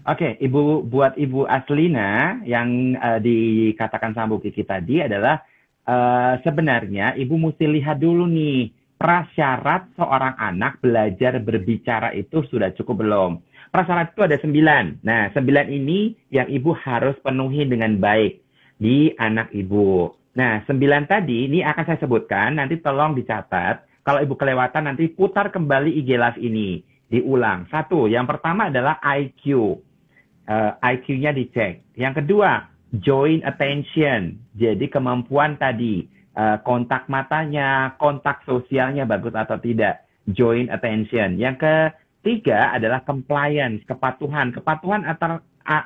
[0.00, 5.40] Oke, okay, Ibu buat Ibu Aslina yang uh, dikatakan sama Kiki tadi adalah
[5.84, 13.00] uh, sebenarnya Ibu mesti lihat dulu nih prasyarat seorang anak belajar berbicara itu sudah cukup
[13.00, 13.40] belum?
[13.72, 15.00] Prasyarat itu ada sembilan.
[15.00, 18.44] Nah, sembilan ini yang ibu harus penuhi dengan baik
[18.76, 20.19] di anak ibu.
[20.30, 24.06] Nah, sembilan tadi ini akan saya sebutkan, nanti tolong dicatat.
[24.06, 26.82] Kalau ibu kelewatan, nanti putar kembali IG Live ini.
[27.10, 27.66] Diulang.
[27.66, 29.82] Satu, yang pertama adalah IQ.
[30.46, 31.82] Uh, eh, IQ-nya dicek.
[31.98, 32.70] Yang kedua,
[33.02, 34.38] joint attention.
[34.54, 36.06] Jadi kemampuan tadi
[36.38, 41.38] uh, kontak matanya, kontak sosialnya bagus atau tidak, joint attention.
[41.38, 45.42] Yang ketiga adalah compliance, kepatuhan, kepatuhan atas,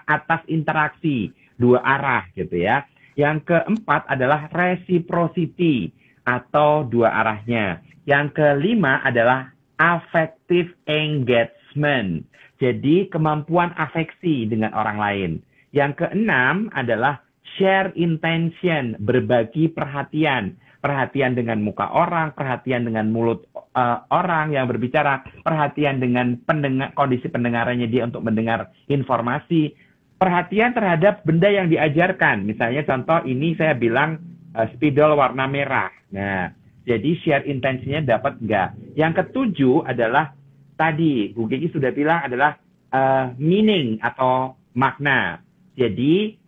[0.08, 2.84] atas interaksi dua arah gitu ya.
[3.14, 5.94] Yang keempat adalah reciprocity
[6.26, 7.82] atau dua arahnya.
[8.04, 12.26] Yang kelima adalah affective engagement.
[12.58, 15.30] Jadi kemampuan afeksi dengan orang lain.
[15.74, 17.22] Yang keenam adalah
[17.58, 20.58] share intention, berbagi perhatian.
[20.84, 27.32] Perhatian dengan muka orang, perhatian dengan mulut uh, orang yang berbicara, perhatian dengan pendengar, kondisi
[27.32, 29.72] pendengarannya dia untuk mendengar informasi,
[30.16, 32.46] perhatian terhadap benda yang diajarkan.
[32.46, 34.20] Misalnya contoh ini saya bilang
[34.54, 35.90] uh, spidol warna merah.
[36.14, 36.50] Nah,
[36.86, 38.76] jadi share intensinya dapat enggak.
[38.94, 40.34] Yang ketujuh adalah
[40.78, 42.56] tadi Bu Gigi sudah bilang adalah
[42.90, 45.42] uh, meaning atau makna.
[45.74, 46.44] Jadi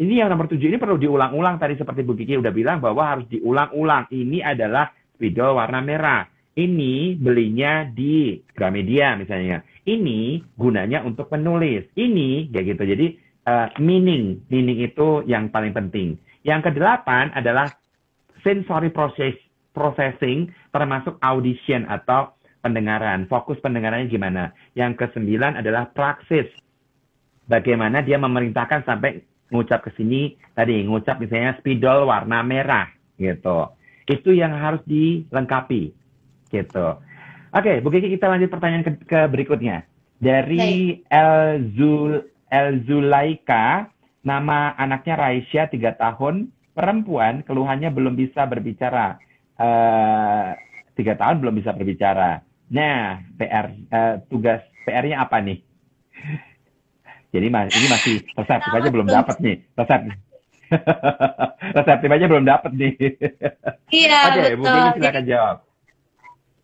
[0.00, 3.28] ini yang nomor tujuh ini perlu diulang-ulang tadi seperti Bu Kiki udah bilang bahwa harus
[3.28, 4.08] diulang-ulang.
[4.08, 6.24] Ini adalah spidol warna merah.
[6.52, 9.64] Ini belinya di Gramedia misalnya.
[9.88, 11.88] Ini gunanya untuk penulis.
[11.96, 12.82] Ini kayak gitu.
[12.84, 13.06] Jadi
[13.48, 16.20] uh, meaning, meaning itu yang paling penting.
[16.44, 17.72] Yang kedelapan adalah
[18.44, 19.32] sensory process,
[19.72, 23.24] processing termasuk audition atau pendengaran.
[23.32, 24.52] Fokus pendengarannya gimana?
[24.76, 26.46] Yang kesembilan adalah praksis.
[27.48, 32.88] Bagaimana dia memerintahkan sampai ngucap ke sini tadi ngucap misalnya spidol warna merah
[33.20, 33.68] gitu.
[34.08, 36.01] Itu yang harus dilengkapi
[36.52, 37.00] gitu.
[37.52, 39.84] Oke, Bu Kiki kita lanjut pertanyaan ke, ke berikutnya.
[40.22, 43.88] Dari Elzul Elzulaika,
[44.22, 49.18] nama anaknya Raisya tiga tahun, perempuan, keluhannya belum bisa berbicara.
[49.56, 50.56] Uh,
[50.96, 52.44] tiga tahun belum bisa berbicara.
[52.72, 55.60] Nah, PR uh, eh, tugas PR-nya apa nih?
[57.32, 59.56] Jadi ini masih reseptif aja belum dapat nih.
[59.76, 60.00] Resep
[61.76, 62.92] reseptif aja belum dapat nih.
[63.92, 65.56] Iya, Oke, okay, Bu Dini silakan jawab.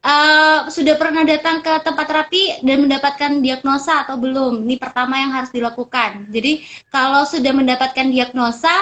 [0.08, 4.64] Uh, sudah pernah datang ke tempat terapi dan mendapatkan diagnosa atau belum?
[4.64, 6.32] Ini pertama yang harus dilakukan.
[6.32, 8.72] Jadi kalau sudah mendapatkan diagnosa,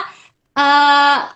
[0.54, 1.26] uh,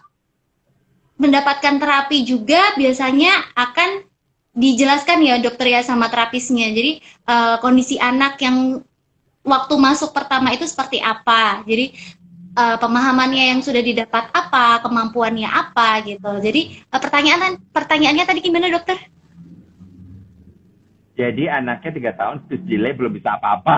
[1.19, 4.07] mendapatkan terapi juga biasanya akan
[4.55, 6.71] dijelaskan ya dokter ya sama terapisnya.
[6.71, 8.87] Jadi uh, kondisi anak yang
[9.43, 11.67] waktu masuk pertama itu seperti apa.
[11.67, 11.99] Jadi
[12.55, 16.31] uh, pemahamannya yang sudah didapat apa, kemampuannya apa gitu.
[16.39, 19.19] Jadi uh, pertanyaan pertanyaannya tadi gimana dokter?
[21.21, 23.77] Jadi anaknya tiga tahun delay belum bisa apa-apa.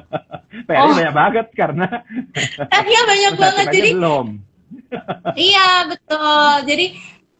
[0.66, 0.96] PR oh.
[0.96, 1.86] banyak banget karena
[2.90, 4.26] Iya banyak banget jadi belum.
[5.52, 6.50] iya betul.
[6.64, 6.86] Jadi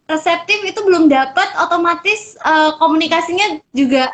[0.04, 4.10] reseptif itu belum dapat otomatis uh, komunikasinya juga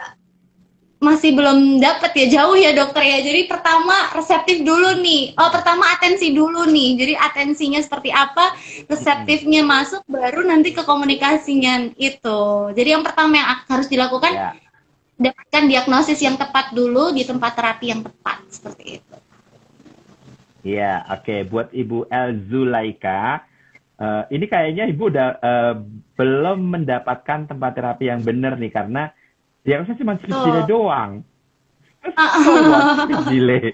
[0.96, 5.84] masih belum dapat ya jauh ya dokter ya jadi pertama reseptif dulu nih oh pertama
[5.92, 8.56] atensi dulu nih jadi atensinya seperti apa
[8.88, 14.50] reseptifnya masuk baru nanti ke komunikasinya itu jadi yang pertama yang harus dilakukan ya.
[15.16, 19.16] Dapatkan diagnosis yang tepat dulu di tempat terapi yang tepat seperti itu
[20.66, 21.22] Iya, oke.
[21.22, 21.40] Okay.
[21.46, 23.46] Buat Ibu Elzulaika,
[24.02, 25.74] uh, ini kayaknya Ibu udah uh,
[26.18, 29.14] belum mendapatkan tempat terapi yang benar nih, karena
[29.62, 31.22] dia harusnya cuma speed doang.
[33.30, 33.70] delay.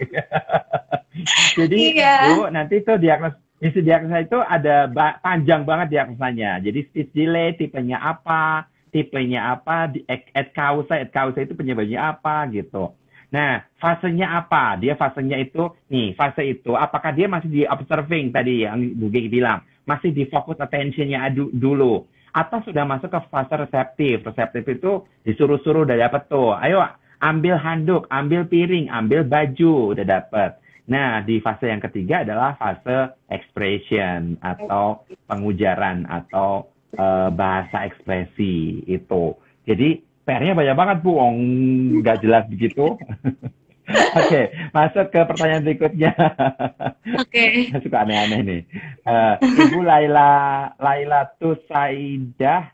[1.60, 2.32] Jadi iya.
[2.32, 6.60] Bu, nanti itu diagnos isi diagnosa itu ada ba panjang banget diagnosanya.
[6.60, 12.46] Jadi speech delay tipenya apa, tipenya apa, di at causa, at causa itu penyebabnya apa
[12.52, 12.92] gitu.
[13.32, 14.76] Nah, fasenya apa?
[14.76, 19.32] Dia fasenya itu, nih, fase itu, apakah dia masih di observing tadi yang Bu Gigi
[19.32, 19.64] bilang?
[19.88, 22.04] Masih di focus attention-nya dulu?
[22.36, 24.20] Atau sudah masuk ke fase reseptif?
[24.28, 26.52] Reseptif itu disuruh-suruh udah dapet tuh.
[26.60, 26.84] Ayo,
[27.24, 30.60] ambil handuk, ambil piring, ambil baju, udah dapet.
[30.92, 39.36] Nah, di fase yang ketiga adalah fase expression atau pengujaran atau uh, bahasa ekspresi itu.
[39.64, 42.94] Jadi PR-nya banyak banget Bu, oh, nggak jelas begitu.
[43.82, 46.12] Oke, okay, masuk ke pertanyaan berikutnya.
[47.18, 47.42] Oke.
[47.72, 47.74] Okay.
[47.82, 48.60] Suka aneh-aneh nih.
[49.02, 50.30] Uh, Ibu Laila
[50.78, 52.70] Laila Tusaidah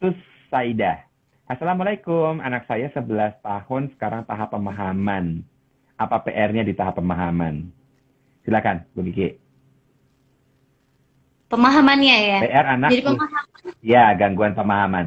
[0.00, 1.04] Tusaidah.
[1.46, 5.44] Assalamualaikum, anak saya 11 tahun sekarang tahap pemahaman.
[6.00, 7.70] Apa PR-nya di tahap pemahaman?
[8.42, 9.45] Silakan, Bu Kiki.
[11.46, 12.38] Pemahamannya ya.
[12.42, 12.88] PR anak.
[12.90, 13.62] Jadi pemahaman.
[13.82, 15.06] Ya, gangguan pemahaman.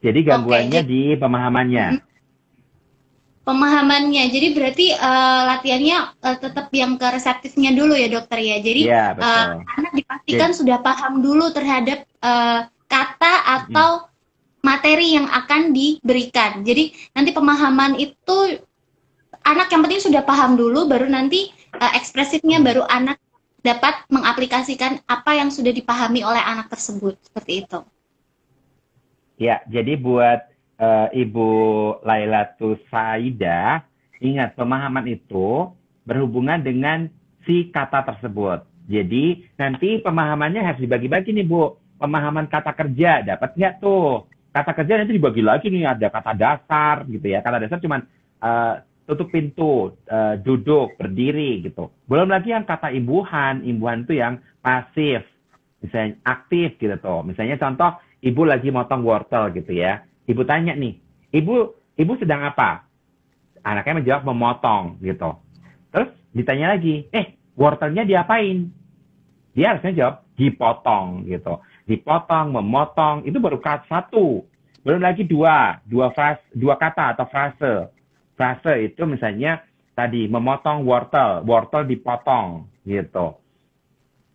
[0.00, 1.86] Jadi gangguannya okay, di pemahamannya.
[3.44, 4.24] Pemahamannya.
[4.32, 8.56] Jadi berarti uh, latihannya uh, tetap yang ke reseptifnya dulu ya dokter ya.
[8.58, 14.64] Jadi ya, Uh, anak dipastikan jadi, sudah paham dulu terhadap uh, kata atau hmm.
[14.64, 16.64] materi yang akan diberikan.
[16.64, 18.56] Jadi nanti pemahaman itu
[19.44, 23.20] anak yang penting sudah paham dulu baru nanti uh, ekspresifnya baru anak
[23.60, 27.80] dapat mengaplikasikan apa yang sudah dipahami oleh anak tersebut seperti itu.
[29.40, 30.48] Ya, jadi buat
[30.80, 31.50] uh, Ibu
[32.04, 33.84] Lailatul Saida,
[34.20, 35.72] ingat pemahaman itu
[36.04, 37.08] berhubungan dengan
[37.44, 38.64] si kata tersebut.
[38.90, 41.78] Jadi nanti pemahamannya harus dibagi-bagi nih Bu.
[42.00, 44.26] Pemahaman kata kerja dapat nggak tuh?
[44.50, 47.38] Kata kerja nanti dibagi lagi nih ada kata dasar gitu ya.
[47.44, 48.02] Kata dasar cuman
[48.42, 51.90] uh, tutup pintu, uh, duduk, berdiri gitu.
[52.06, 55.26] Belum lagi yang kata imbuhan, imbuhan itu yang pasif,
[55.82, 57.26] misalnya aktif gitu tuh.
[57.26, 60.06] Misalnya contoh ibu lagi motong wortel gitu ya.
[60.30, 60.94] Ibu tanya nih,
[61.34, 62.86] ibu ibu sedang apa?
[63.66, 65.34] Anaknya menjawab memotong gitu.
[65.90, 68.70] Terus ditanya lagi, eh wortelnya diapain?
[69.50, 71.58] Dia harusnya jawab dipotong gitu.
[71.90, 74.46] Dipotong, memotong, itu baru kata satu.
[74.80, 77.92] Belum lagi dua, dua frase, dua kata atau frase.
[78.40, 79.60] Frase itu misalnya
[79.92, 83.36] tadi memotong wortel, wortel dipotong gitu.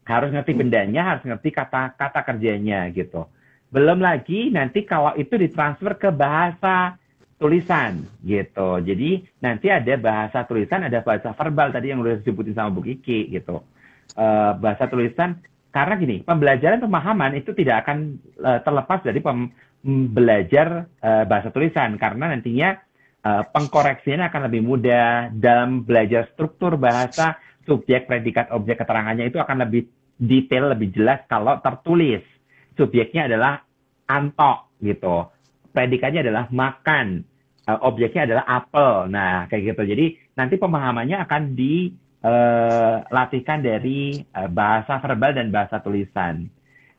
[0.06, 3.26] Harus ngerti bendanya, harus ngerti kata kata kerjanya gitu.
[3.74, 7.02] Belum lagi nanti kalau itu ditransfer ke bahasa
[7.42, 8.78] tulisan gitu.
[8.86, 13.34] Jadi nanti ada bahasa tulisan, ada bahasa verbal tadi yang udah disebutin sama Bu Kiki
[13.34, 13.66] gitu.
[14.14, 15.42] Uh, bahasa tulisan
[15.74, 19.50] karena gini, pembelajaran pemahaman itu tidak akan uh, terlepas dari pem
[20.14, 22.85] belajar uh, bahasa tulisan karena nantinya
[23.26, 29.66] uh, pengkoreksinya akan lebih mudah dalam belajar struktur bahasa subjek predikat objek keterangannya itu akan
[29.66, 29.90] lebih
[30.22, 32.22] detail lebih jelas kalau tertulis
[32.78, 33.66] subjeknya adalah
[34.06, 35.28] antok gitu.
[35.74, 37.26] Predikatnya adalah makan.
[37.66, 39.10] Uh, objeknya adalah apel.
[39.10, 39.82] Nah, kayak gitu.
[39.90, 44.22] Jadi nanti pemahamannya akan dilatihkan uh, dari
[44.54, 46.46] bahasa verbal dan bahasa tulisan.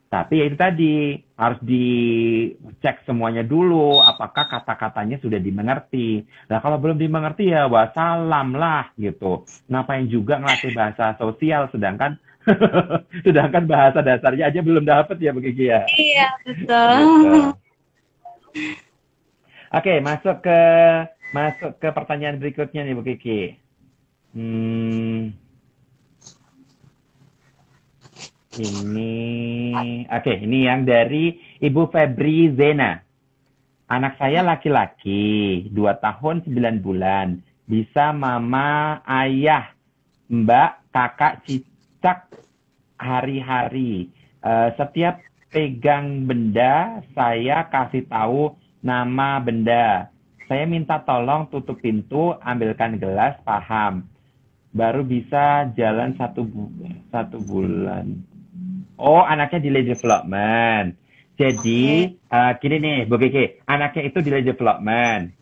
[0.07, 0.95] Tapi ya itu tadi
[1.35, 6.23] harus dicek semuanya dulu apakah kata-katanya sudah dimengerti.
[6.47, 9.43] Nah kalau belum dimengerti ya wassalam lah gitu.
[9.67, 12.17] Ngapain juga ngelatih bahasa sosial sedangkan
[13.27, 15.83] Sedangkan bahasa dasarnya aja belum dapat ya begini ya.
[15.91, 16.95] Iya, betul.
[17.03, 17.41] Gitu.
[19.75, 20.61] Oke, masuk ke
[21.35, 23.59] masuk ke pertanyaan berikutnya nih Bu Kiki.
[24.33, 25.35] Hmm.
[28.57, 29.13] Ini
[30.09, 32.97] oke, ini yang dari Ibu Febri Zena.
[33.87, 37.45] Anak saya laki-laki, 2 tahun 9 bulan.
[37.69, 39.77] Bisa mama, ayah,
[40.33, 42.33] mbak, kakak, cicak
[42.97, 44.09] hari-hari.
[44.41, 45.21] Uh, setiap
[45.53, 50.09] pegang benda, saya kasih tahu nama benda.
[50.49, 54.09] Saya minta tolong tutup pintu, ambilkan gelas, paham.
[54.73, 56.73] Baru bisa jalan satu, bu
[57.13, 58.36] satu bulan.
[58.97, 60.97] Oh, anaknya delay development.
[61.37, 65.37] Jadi, uh, gini nih, Bu Kiki, anaknya itu delay development.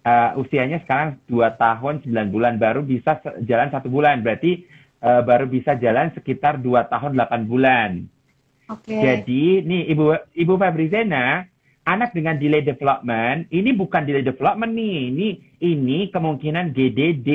[0.00, 4.22] Uh, usianya sekarang 2 tahun 9 bulan, baru bisa jalan satu bulan.
[4.22, 4.62] Berarti
[5.02, 8.06] uh, baru bisa jalan sekitar 2 tahun 8 bulan.
[8.70, 9.02] Okay.
[9.02, 11.42] Jadi, nih Ibu Ibu Fabrizena,
[11.82, 15.28] anak dengan delay development, ini bukan delay development nih, ini
[15.66, 17.28] ini kemungkinan GDD.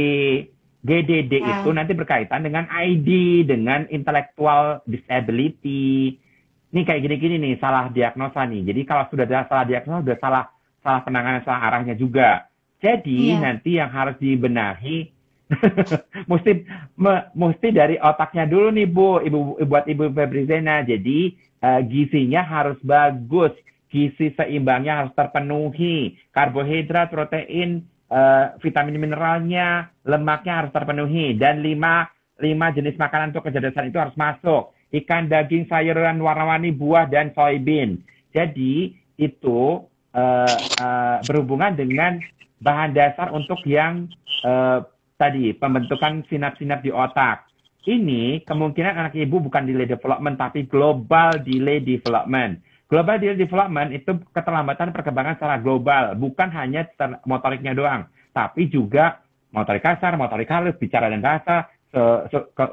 [0.86, 1.66] GDD yeah.
[1.66, 6.22] itu nanti berkaitan dengan ID, dengan intellectual disability.
[6.70, 8.70] Ini kayak gini-gini nih, salah diagnosa nih.
[8.70, 10.44] Jadi kalau sudah ada salah diagnosa, sudah salah
[10.86, 12.46] salah penanganan, salah arahnya juga.
[12.78, 13.42] Jadi yeah.
[13.42, 15.16] nanti yang harus dibenahi
[16.32, 16.66] mesti
[16.98, 20.86] me, mesti dari otaknya dulu nih Bu, Ibu buat Ibu Febrizena.
[20.86, 21.34] Jadi
[21.66, 23.54] uh, gizinya harus bagus.
[23.86, 32.10] gizi seimbangnya harus terpenuhi, karbohidrat, protein, uh, vitamin mineralnya, lemaknya harus terpenuhi, dan lima
[32.42, 34.76] lima jenis makanan untuk kecerdasan itu harus masuk.
[34.92, 38.00] Ikan, daging, sayuran warna-warni, buah, dan soybean.
[38.32, 39.84] Jadi itu
[40.16, 42.20] uh, uh, berhubungan dengan
[42.60, 44.08] bahan dasar untuk yang
[44.44, 44.84] uh,
[45.16, 47.48] tadi pembentukan sinap-sinap di otak.
[47.86, 52.60] Ini kemungkinan anak ibu bukan delay development tapi global delay development.
[52.86, 56.86] Global development itu keterlambatan perkembangan secara global, bukan hanya
[57.26, 61.66] motoriknya doang, tapi juga motorik kasar, motorik halus, bicara dan rasa,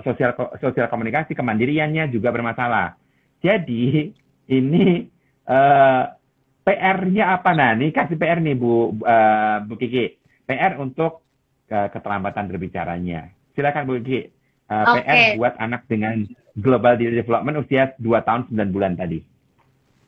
[0.04, 2.98] sosial sosial komunikasi, kemandiriannya juga bermasalah.
[3.38, 4.10] Jadi
[4.50, 5.06] ini
[5.46, 6.04] uh,
[6.62, 7.74] PR-nya apa nah?
[7.74, 10.18] Nih kasih PR nih Bu uh, Bu Kiki.
[10.46, 11.22] PR untuk
[11.70, 13.30] uh, keterlambatan berbicaranya.
[13.54, 14.30] Silakan Bu Kiki
[14.70, 15.02] uh, eh, okay.
[15.02, 19.31] PR buat anak dengan Global Development usia 2 tahun 9 bulan tadi.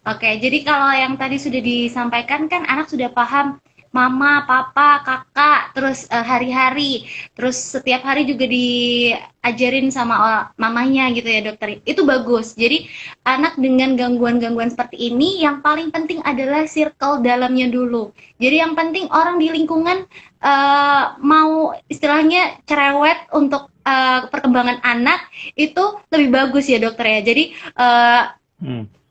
[0.05, 3.57] Oke, jadi kalau yang tadi sudah disampaikan kan anak sudah paham
[3.95, 7.07] mama, papa, kakak, terus eh, hari-hari,
[7.39, 11.79] terus setiap hari juga diajarin sama mamanya gitu ya dokter.
[11.87, 12.59] Itu bagus.
[12.59, 12.91] Jadi
[13.23, 18.11] anak dengan gangguan-gangguan seperti ini yang paling penting adalah circle dalamnya dulu.
[18.43, 20.11] Jadi yang penting orang di lingkungan
[20.43, 25.23] uh, mau istilahnya cerewet untuk uh, perkembangan anak
[25.55, 27.21] itu lebih bagus ya dokter ya.
[27.23, 27.45] Jadi
[27.79, 28.23] uh,
[28.59, 29.04] hmm.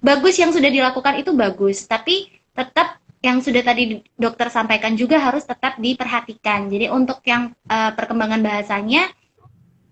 [0.00, 5.44] Bagus yang sudah dilakukan itu bagus, tapi tetap yang sudah tadi dokter sampaikan juga harus
[5.44, 6.72] tetap diperhatikan.
[6.72, 9.12] Jadi untuk yang uh, perkembangan bahasanya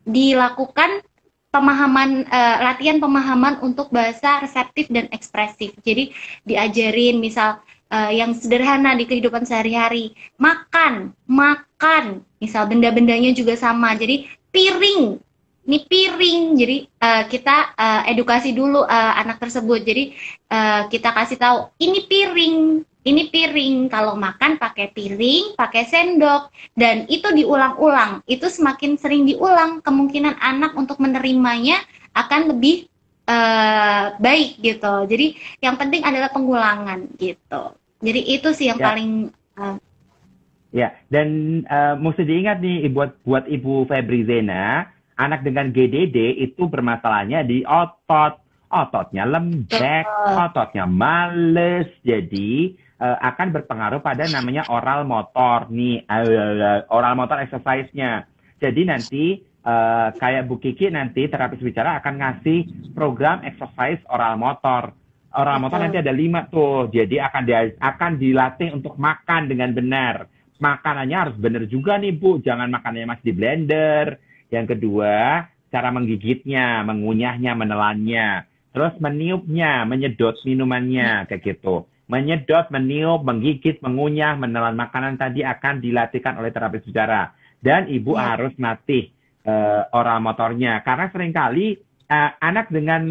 [0.09, 1.05] dilakukan
[1.53, 5.77] pemahaman uh, latihan pemahaman untuk bahasa reseptif dan ekspresif.
[5.85, 6.17] Jadi
[6.49, 7.61] diajarin misal
[7.93, 13.93] uh, yang sederhana di kehidupan sehari-hari, makan, makan, misal benda-bendanya juga sama.
[13.93, 15.21] Jadi piring
[15.69, 16.57] ini piring.
[16.57, 19.85] Jadi uh, kita uh, edukasi dulu uh, anak tersebut.
[19.85, 20.17] Jadi
[20.49, 22.57] uh, kita kasih tahu ini piring
[23.05, 23.93] ini piring.
[23.93, 26.49] Kalau makan pakai piring pakai sendok.
[26.73, 28.25] Dan itu diulang-ulang.
[28.25, 31.85] Itu semakin sering diulang kemungkinan anak untuk menerimanya
[32.17, 32.89] akan lebih
[33.29, 35.05] uh, baik gitu.
[35.05, 37.77] Jadi yang penting adalah pengulangan gitu.
[38.01, 38.87] Jadi itu sih yang ya.
[38.89, 39.11] paling
[39.61, 39.77] uh,
[40.69, 44.85] Ya, dan uh, mesti diingat nih buat buat Ibu Febri Zena,
[45.19, 48.47] anak dengan GDD itu bermasalahnya di otot.
[48.69, 50.05] Ototnya lembek,
[50.37, 51.89] ototnya males.
[52.05, 58.29] Jadi uh, akan berpengaruh pada namanya oral motor nih, uh, oral motor exercise-nya.
[58.61, 59.25] Jadi nanti
[59.65, 64.93] uh, kayak Bu Kiki nanti terapis bicara akan ngasih program exercise oral motor.
[65.33, 70.29] Oral motor nanti ada lima tuh, jadi akan di, akan dilatih untuk makan dengan benar
[70.59, 74.07] makanannya harus benar juga nih Bu, jangan makanannya masih di blender.
[74.49, 78.49] Yang kedua, cara menggigitnya, mengunyahnya, menelannya.
[78.73, 81.89] Terus meniupnya, menyedot minumannya, kayak gitu.
[82.09, 87.37] Menyedot, meniup, menggigit, mengunyah, menelan makanan tadi akan dilatihkan oleh terapis bicara.
[87.61, 88.33] Dan ibu ya.
[88.33, 89.13] harus latih
[89.45, 90.81] uh, oral motornya.
[90.81, 91.77] Karena sering kali
[92.09, 93.03] uh, anak dengan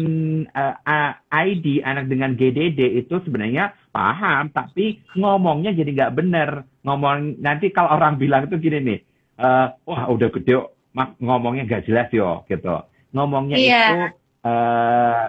[0.50, 6.50] uh, uh, ID, anak dengan GDD itu sebenarnya paham, tapi ngomongnya jadi nggak benar.
[6.82, 9.00] Ngomong nanti kalau orang bilang itu gini nih,
[9.38, 10.77] uh, wah udah gede,
[11.18, 12.84] ngomongnya nggak jelas yo, gitu.
[13.12, 13.88] Ngomongnya yeah.
[13.88, 13.96] itu
[14.44, 15.24] uh,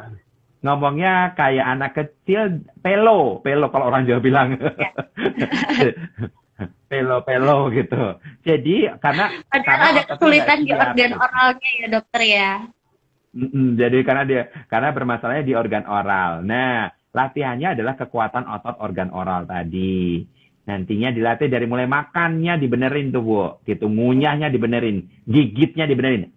[0.64, 4.50] ngomongnya kayak anak kecil, pelo, pelo kalau orang Jawa bilang.
[5.80, 6.32] Yeah.
[6.92, 8.20] pelo-pelo gitu.
[8.44, 12.52] Jadi karena Padahal karena ada kesulitan di organ oralnya ya dokter ya.
[13.30, 16.42] Mm-mm, jadi karena dia karena bermasalahnya di organ oral.
[16.42, 20.26] Nah, latihannya adalah kekuatan otot organ oral tadi.
[20.70, 23.42] Nantinya dilatih dari mulai makannya dibenerin tuh, Bu.
[23.66, 26.30] Gitu, ngunyahnya dibenerin, gigitnya dibenerin.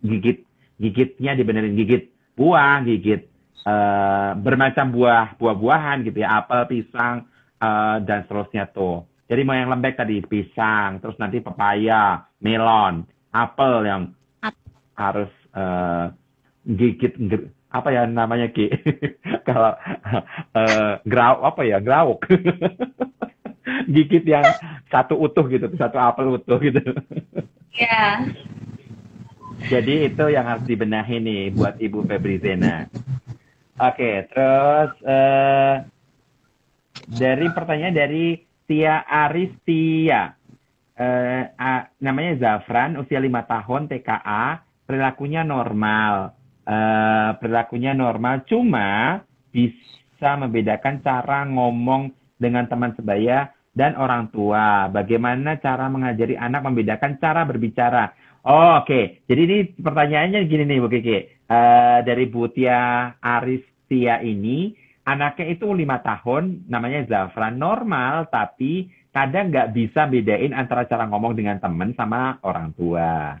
[0.00, 0.48] Gigit,
[0.80, 3.28] gigitnya dibenerin, gigit buah, gigit
[3.68, 7.28] uh, bermacam buah, buah-buahan gitu ya, apel, pisang
[7.60, 9.04] uh, dan seterusnya tuh.
[9.28, 14.02] Jadi mau yang lembek tadi pisang, terus nanti pepaya, melon, apel yang
[14.96, 16.08] harus uh,
[16.64, 17.12] gigit
[17.74, 18.70] apa ya namanya ki
[19.48, 19.74] kalau
[20.54, 22.22] uh, grau apa ya grauk
[23.88, 24.44] gigit yang
[24.92, 26.80] satu utuh gitu satu apel utuh gitu.
[27.74, 28.14] Ya yeah.
[29.66, 32.86] jadi itu yang harus dibenahi nih buat ibu Febri Zena.
[33.74, 35.82] Oke okay, terus uh,
[37.10, 40.32] dari pertanyaan dari Tia Aristia.
[40.94, 46.38] Uh, uh, namanya Zafran usia lima tahun TKA perilakunya normal.
[46.64, 49.20] Uh, perilakunya normal, cuma
[49.52, 52.08] bisa membedakan cara ngomong
[52.44, 54.92] dengan teman sebaya dan orang tua.
[54.92, 58.12] Bagaimana cara mengajari anak membedakan cara berbicara?
[58.44, 59.04] Oh, Oke, okay.
[59.24, 61.18] jadi ini pertanyaannya gini nih Bu Kiki.
[61.48, 64.76] Uh, dari Bu Tia Aristia ini,
[65.08, 71.32] anaknya itu lima tahun, namanya Zafran normal, tapi kadang nggak bisa bedain antara cara ngomong
[71.32, 73.40] dengan teman sama orang tua.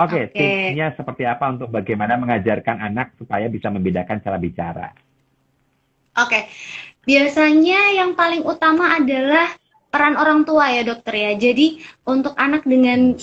[0.00, 0.40] Oke, okay, okay.
[0.72, 4.88] tipsnya seperti apa untuk bagaimana mengajarkan anak supaya bisa membedakan cara bicara?
[6.18, 6.42] Oke, okay.
[7.06, 9.46] biasanya yang paling utama adalah
[9.90, 11.32] peran orang tua ya dokter ya.
[11.38, 13.14] Jadi untuk anak dengan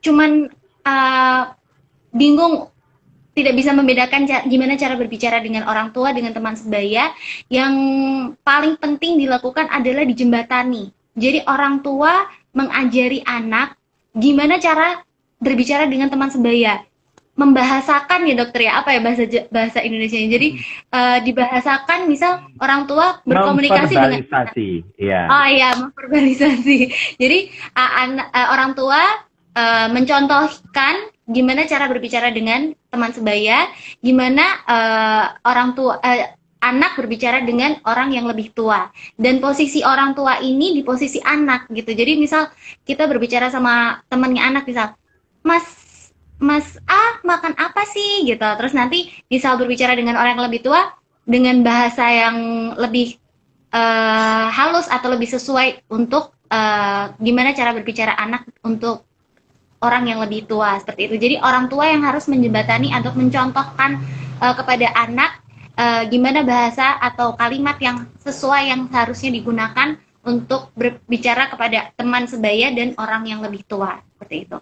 [0.00, 0.48] cuman
[0.88, 1.42] uh,
[2.16, 2.72] bingung
[3.36, 7.12] tidak bisa membedakan ca gimana cara berbicara dengan orang tua dengan teman sebaya,
[7.48, 7.74] yang
[8.42, 10.92] paling penting dilakukan adalah dijembatani.
[11.16, 12.24] Jadi orang tua
[12.56, 13.76] mengajari anak
[14.16, 15.00] gimana cara
[15.38, 16.82] berbicara dengan teman sebaya
[17.40, 20.60] membahasakan ya dokter ya apa ya bahasa bahasa Indonesia jadi
[20.92, 24.20] uh, dibahasakan misal orang tua berkomunikasi dengan
[25.00, 25.24] ya.
[25.24, 26.76] oh iya memverbalisasi.
[27.16, 27.38] Jadi
[27.72, 29.00] uh, an, uh, orang tua
[29.56, 33.72] uh, mencontohkan gimana cara berbicara dengan teman sebaya
[34.04, 38.92] gimana uh, orang tua uh, anak berbicara dengan orang yang lebih tua.
[39.16, 41.96] Dan posisi orang tua ini di posisi anak gitu.
[41.96, 42.52] Jadi misal
[42.84, 44.92] kita berbicara sama temannya anak misal
[45.40, 45.89] Mas
[46.40, 48.42] Mas A makan apa sih gitu.
[48.58, 50.96] Terus nanti bisa berbicara dengan orang yang lebih tua
[51.28, 52.36] dengan bahasa yang
[52.80, 53.20] lebih
[53.70, 59.04] uh, halus atau lebih sesuai untuk uh, gimana cara berbicara anak untuk
[59.80, 61.16] orang yang lebih tua seperti itu.
[61.16, 64.00] Jadi orang tua yang harus menjembatani atau mencontohkan
[64.40, 65.40] uh, kepada anak
[65.76, 72.68] uh, gimana bahasa atau kalimat yang sesuai yang harusnya digunakan untuk berbicara kepada teman sebaya
[72.76, 74.58] dan orang yang lebih tua seperti itu.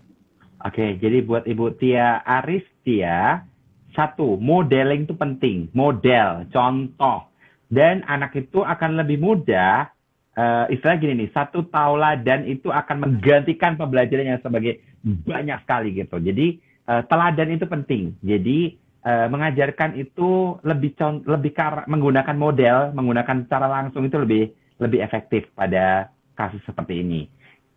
[0.58, 3.46] Oke, jadi buat Ibu Tia Aris Tia,
[3.94, 5.70] satu, modeling itu penting.
[5.70, 7.30] Model, contoh.
[7.70, 9.86] Dan anak itu akan lebih mudah,
[10.34, 16.18] uh, istilah gini nih, satu tauladan itu akan menggantikan pembelajaran yang sebagai banyak sekali gitu.
[16.18, 16.58] Jadi,
[16.90, 18.18] uh, teladan itu penting.
[18.18, 18.74] Jadi,
[19.06, 21.52] uh, mengajarkan itu lebih lebih
[21.86, 27.26] menggunakan model, menggunakan cara langsung itu lebih lebih efektif pada kasus seperti ini.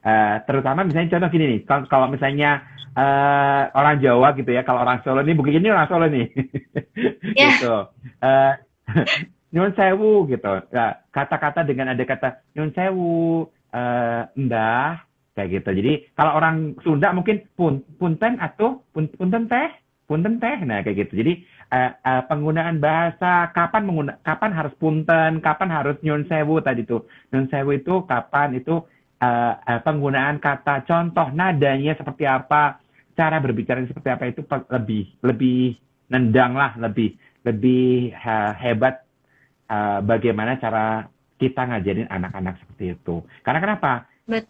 [0.02, 2.66] Uh, terutama misalnya contoh gini nih, kalau, misalnya
[2.98, 6.26] uh, orang Jawa gitu ya, kalau orang Solo ini begini orang Solo nih,
[7.38, 7.54] yeah.
[7.62, 7.76] gitu.
[8.18, 8.54] Uh,
[9.54, 13.46] nyun sewu gitu, ya, kata-kata dengan ada kata nyun sewu,
[13.78, 15.06] uh, mbah,
[15.38, 15.70] kayak gitu.
[15.70, 19.70] Jadi kalau orang Sunda mungkin pun punten atau pun, punten teh,
[20.10, 21.24] punten teh, nah kayak gitu.
[21.24, 21.34] Jadi
[21.72, 27.08] uh, uh, penggunaan bahasa kapan mengguna, kapan harus punten, kapan harus nyun sewu tadi tuh,
[27.32, 28.84] nyun sewu itu kapan itu
[29.22, 32.82] uh, uh, penggunaan kata contoh nadanya seperti apa
[33.14, 34.42] cara berbicara seperti apa itu
[34.74, 35.78] lebih lebih
[36.12, 37.16] nendang lah lebih
[37.46, 39.06] lebih uh, hebat
[39.70, 41.08] uh, bagaimana cara
[41.42, 43.26] kita ngajarin anak-anak seperti itu.
[43.42, 44.06] Karena kenapa?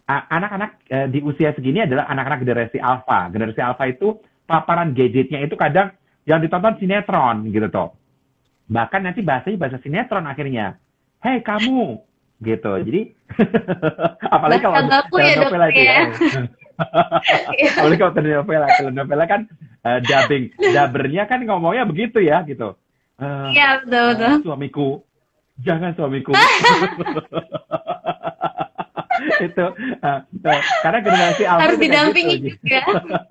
[0.06, 3.32] Anak-anak uh, di usia segini adalah anak-anak generasi alpha.
[3.32, 5.96] Generasi alpha itu paparan gadgetnya itu kadang
[6.28, 7.96] yang ditonton sinetron gitu toh.
[8.68, 10.76] Bahkan nanti bahasanya bahasa sinetron akhirnya.
[11.24, 12.02] Hei kamu
[12.42, 12.72] gitu.
[12.82, 13.00] Jadi
[14.34, 14.76] apalagi kalau
[15.22, 16.42] ya, novela itu ya, ya.
[17.78, 19.40] apalagi kalau telenovela telenovela kan
[19.86, 20.50] uh, dubbing.
[20.58, 22.74] Dubbernya kan ngomongnya begitu ya gitu.
[23.22, 24.26] Uh, ya betul betul.
[24.26, 24.88] uh, suamiku
[25.62, 26.32] jangan suamiku.
[29.22, 29.66] Itu
[30.02, 32.58] uh, uh, karena generasi alpha harus didampingi gitu.
[32.58, 32.80] juga.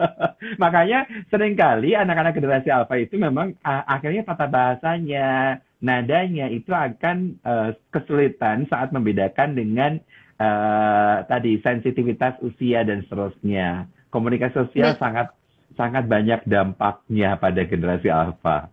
[0.63, 7.41] Makanya sering kali anak-anak generasi alpha itu memang uh, akhirnya tata bahasanya nadanya itu akan
[7.41, 9.97] uh, kesulitan saat membedakan dengan
[10.37, 13.89] uh, tadi sensitivitas usia dan seterusnya.
[14.13, 15.01] Komunikasi sosial Bet.
[15.01, 15.27] sangat
[15.75, 18.69] sangat banyak dampaknya pada generasi alfa.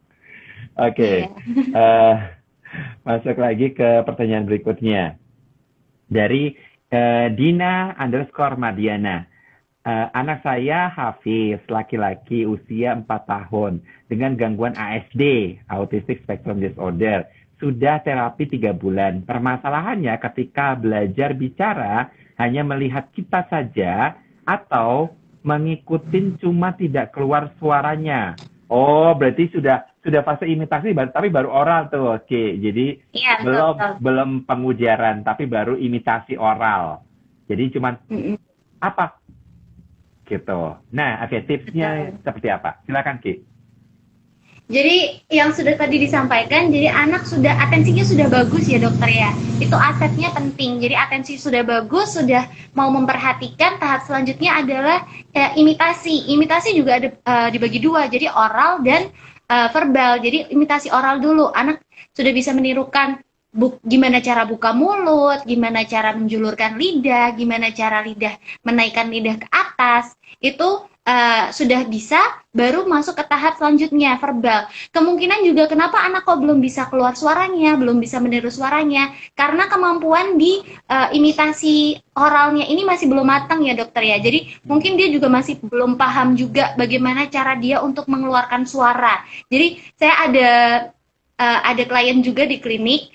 [0.78, 1.16] Oke, okay.
[1.18, 1.74] Iya.
[1.74, 1.74] yeah.
[1.74, 2.14] uh,
[3.02, 5.16] masuk lagi ke pertanyaan berikutnya
[6.10, 6.54] dari
[6.92, 9.26] uh, Dina underscore Madiana.
[9.88, 17.24] Uh, anak saya Hafiz, laki-laki usia 4 tahun dengan gangguan ASD, Autistic Spectrum Disorder.
[17.56, 19.24] Sudah terapi tiga bulan.
[19.24, 28.36] Permasalahannya ketika belajar bicara hanya melihat kita saja atau mengikutin cuma tidak keluar suaranya.
[28.68, 32.12] Oh, berarti sudah sudah fase imitasi tapi baru oral tuh.
[32.12, 33.92] Oke, jadi ya, belum betul.
[34.04, 37.00] belum pengujaran tapi baru imitasi oral.
[37.48, 38.36] Jadi cuma mm -mm.
[38.84, 39.16] apa
[40.28, 40.76] gitu.
[40.92, 42.20] Nah, okay, tipsnya Betul.
[42.28, 42.70] seperti apa?
[42.84, 43.34] Silakan Ki.
[44.68, 49.32] Jadi yang sudah tadi disampaikan, jadi anak sudah atensinya sudah bagus ya dokter ya.
[49.64, 50.84] Itu asetnya penting.
[50.84, 52.44] Jadi atensi sudah bagus, sudah
[52.76, 53.80] mau memperhatikan.
[53.80, 56.28] Tahap selanjutnya adalah ya, imitasi.
[56.36, 59.08] Imitasi juga ada uh, dibagi dua, jadi oral dan
[59.48, 60.20] uh, verbal.
[60.20, 61.48] Jadi imitasi oral dulu.
[61.56, 61.80] Anak
[62.12, 68.36] sudah bisa menirukan buk, gimana cara buka mulut, gimana cara menjulurkan lidah, gimana cara lidah
[68.62, 72.20] menaikkan lidah ke atas, itu uh, sudah bisa,
[72.52, 74.68] baru masuk ke tahap selanjutnya verbal.
[74.92, 80.36] Kemungkinan juga kenapa anak kok belum bisa keluar suaranya, belum bisa meniru suaranya, karena kemampuan
[80.36, 80.60] di
[80.92, 84.20] uh, imitasi oralnya ini masih belum matang ya dokter ya.
[84.20, 89.24] Jadi mungkin dia juga masih belum paham juga bagaimana cara dia untuk mengeluarkan suara.
[89.48, 90.50] Jadi saya ada
[91.38, 93.08] uh, ada klien juga di klinik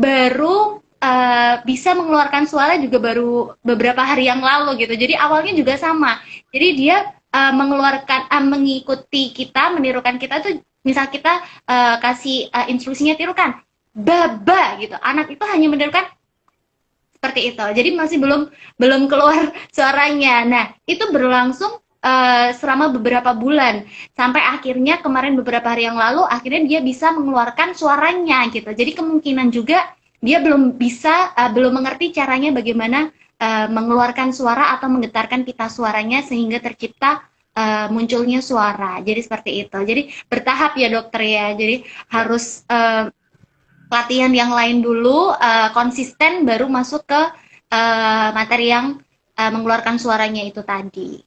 [0.00, 4.96] baru uh, bisa mengeluarkan suara juga baru beberapa hari yang lalu gitu.
[4.96, 6.20] Jadi awalnya juga sama.
[6.48, 12.66] Jadi dia uh, mengeluarkan uh, mengikuti kita, menirukan kita tuh misal kita uh, kasih uh,
[12.72, 13.60] instruksinya tirukan
[13.92, 14.96] baba gitu.
[15.04, 16.08] Anak itu hanya menirukan
[17.20, 17.60] seperti itu.
[17.60, 18.48] Jadi masih belum
[18.80, 20.48] belum keluar suaranya.
[20.48, 23.84] Nah, itu berlangsung uh, selama beberapa bulan
[24.16, 28.68] sampai akhirnya kemarin beberapa hari yang lalu akhirnya dia bisa mengeluarkan suaranya gitu.
[28.72, 29.84] Jadi kemungkinan juga
[30.20, 33.08] dia belum bisa uh, belum mengerti caranya bagaimana
[33.40, 37.24] uh, mengeluarkan suara atau menggetarkan pita suaranya sehingga tercipta
[37.56, 39.00] uh, munculnya suara.
[39.00, 39.78] Jadi seperti itu.
[39.80, 41.46] Jadi bertahap ya dokter ya.
[41.56, 43.08] Jadi harus uh,
[43.90, 47.22] latihan yang lain dulu uh, konsisten baru masuk ke
[47.74, 49.02] uh, materi yang
[49.34, 51.18] uh, mengeluarkan suaranya itu tadi.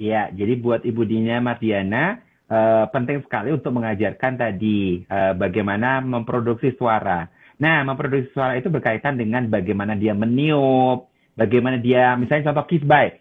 [0.00, 0.08] Gitu.
[0.08, 6.72] Ya, jadi buat Ibu Dina Mardiana uh, penting sekali untuk mengajarkan tadi uh, bagaimana memproduksi
[6.80, 7.28] suara
[7.60, 13.12] Nah, memproduksi suara itu berkaitan dengan bagaimana dia meniup, bagaimana dia, misalnya contoh kiss by,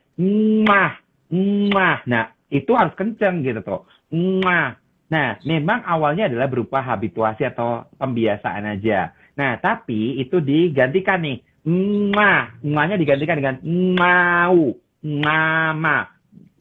[0.64, 0.96] mah,
[1.76, 2.00] mah.
[2.08, 3.84] Nah, itu harus kenceng gitu tuh,
[4.16, 4.80] mah.
[5.12, 9.12] Nah, memang awalnya adalah berupa habituasi atau pembiasaan aja.
[9.36, 11.44] Nah, tapi itu digantikan nih,
[12.16, 13.56] mah, mahnya digantikan dengan
[14.00, 14.72] mau,
[15.04, 16.16] mama,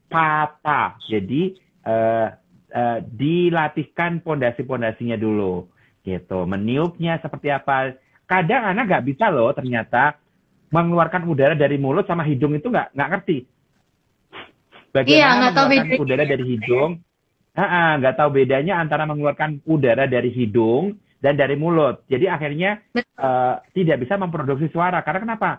[0.08, 0.96] papa.
[1.06, 1.54] Jadi,
[1.84, 2.28] uh,
[2.72, 5.68] uh, dilatihkan pondasi-pondasinya dulu
[6.04, 6.44] gitu.
[6.48, 7.96] Meniupnya seperti apa.
[8.28, 10.20] Kadang anak nggak bisa loh ternyata
[10.68, 13.38] mengeluarkan udara dari mulut sama hidung itu nggak nggak ngerti.
[14.92, 16.90] Bagaimana iya, mengeluarkan tahu udara dari hidung?
[17.98, 22.04] Nggak tahu bedanya antara mengeluarkan udara dari hidung dan dari mulut.
[22.06, 22.78] Jadi akhirnya
[23.18, 25.00] uh, tidak bisa memproduksi suara.
[25.02, 25.50] Karena kenapa?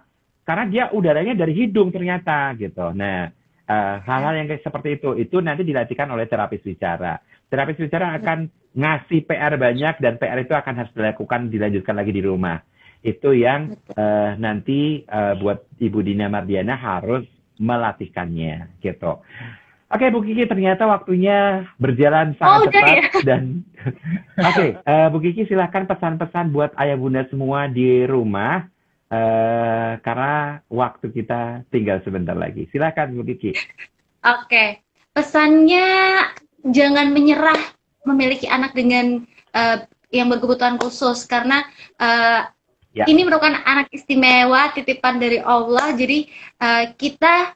[0.45, 2.89] Karena dia udaranya dari hidung ternyata gitu.
[2.95, 3.29] Nah,
[3.69, 7.21] hal-hal uh, yang seperti itu itu nanti dilatihkan oleh terapis bicara.
[7.49, 12.21] Terapis bicara akan ngasih PR banyak dan PR itu akan harus dilakukan dilanjutkan lagi di
[12.25, 12.57] rumah.
[13.05, 17.29] Itu yang uh, nanti uh, buat Ibu Dina Mardiana harus
[17.61, 19.21] melatihkannya gitu.
[19.89, 23.05] Oke Bu Kiki ternyata waktunya berjalan sangat oh, cepat ya?
[23.25, 23.43] dan
[24.37, 28.69] oke okay, uh, eh, Bu Kiki silahkan pesan-pesan buat ayah bunda semua di rumah
[29.09, 32.69] uh, karena waktu kita tinggal sebentar lagi.
[32.69, 33.53] Silahkan Bu Kiki.
[33.53, 33.65] Oke
[34.23, 34.69] okay.
[35.13, 35.87] pesannya
[36.65, 37.59] jangan menyerah
[38.07, 41.61] memiliki anak dengan uh, yang berkebutuhan khusus karena
[42.01, 42.49] uh,
[42.93, 43.05] ya.
[43.05, 46.25] ini merupakan anak istimewa titipan dari Allah jadi
[46.59, 47.53] uh, kita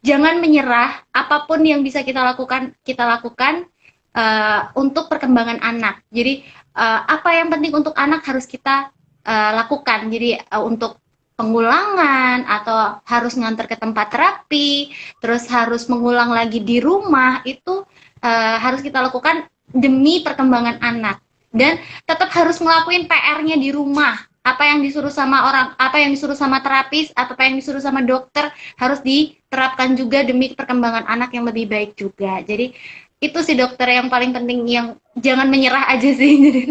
[0.00, 3.68] jangan menyerah apa pun yang bisa kita lakukan kita lakukan
[4.16, 6.40] uh, untuk perkembangan anak jadi
[6.72, 8.88] uh, apa yang penting untuk anak harus kita
[9.28, 10.96] uh, lakukan jadi uh, untuk
[11.38, 14.90] pengulangan atau harus ngantar ke tempat terapi,
[15.22, 17.86] terus harus mengulang lagi di rumah itu
[18.24, 21.22] uh, harus kita lakukan demi perkembangan anak
[21.54, 26.36] dan tetap harus ngelakuin PR-nya di rumah apa yang disuruh sama orang apa yang disuruh
[26.36, 28.48] sama terapis atau apa yang disuruh sama dokter
[28.80, 32.72] harus diterapkan juga demi perkembangan anak yang lebih baik juga jadi
[33.18, 36.62] itu sih dokter yang paling penting yang jangan menyerah aja sih jadi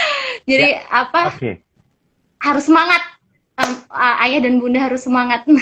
[0.48, 1.04] jadi ya.
[1.04, 1.65] apa okay.
[2.42, 3.02] Harus semangat
[3.58, 5.44] um, ayah dan bunda harus semangat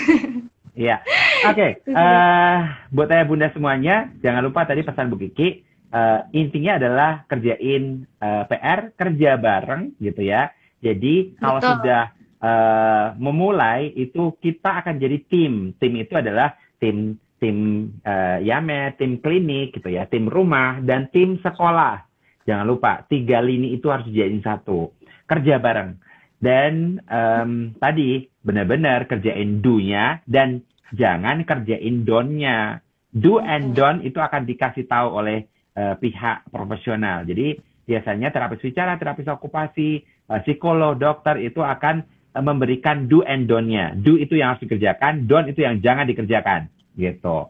[0.75, 0.99] Iya.
[1.47, 1.79] Oke.
[1.79, 1.87] Okay.
[1.87, 2.57] Uh, eh,
[2.91, 5.63] buat ayah bunda semuanya, jangan lupa tadi pesan Bu Kiki
[5.95, 10.51] uh, intinya adalah kerjain uh, eh, PR kerja bareng gitu ya.
[10.83, 11.71] Jadi kalau Betul.
[11.79, 12.03] sudah
[12.43, 15.71] uh, memulai itu kita akan jadi tim.
[15.79, 21.39] Tim itu adalah tim tim uh, Yame, tim klinik gitu ya, tim rumah dan tim
[21.39, 22.03] sekolah.
[22.45, 24.93] Jangan lupa tiga lini itu harus dijadiin satu.
[25.25, 25.97] Kerja bareng.
[26.39, 30.61] Dan um, tadi benar-benar kerjain do-nya dan
[30.93, 32.83] jangan kerjain don-nya.
[33.15, 35.47] Do and don itu akan dikasih tahu oleh
[35.79, 37.23] uh, pihak profesional.
[37.23, 37.55] Jadi
[37.87, 42.03] biasanya terapis bicara, terapis okupasi, uh, psikolog, dokter itu akan
[42.35, 43.95] uh, memberikan do and don't-nya.
[43.95, 46.67] Do itu yang harus dikerjakan, don't itu yang jangan dikerjakan.
[46.95, 47.47] Gitu.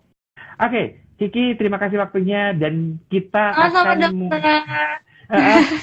[0.56, 4.96] Oke, okay, Kiki terima kasih waktunya dan kita oh, akan uh,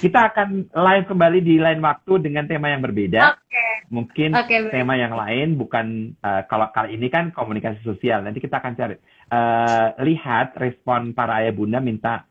[0.04, 3.38] kita akan live kembali di lain waktu dengan tema yang berbeda.
[3.38, 3.70] Okay.
[3.92, 8.24] Mungkin okay, tema yang lain bukan uh, kalau kali ini kan komunikasi sosial.
[8.24, 8.96] Nanti kita akan cari
[9.32, 12.24] uh, lihat respon para ayah bunda minta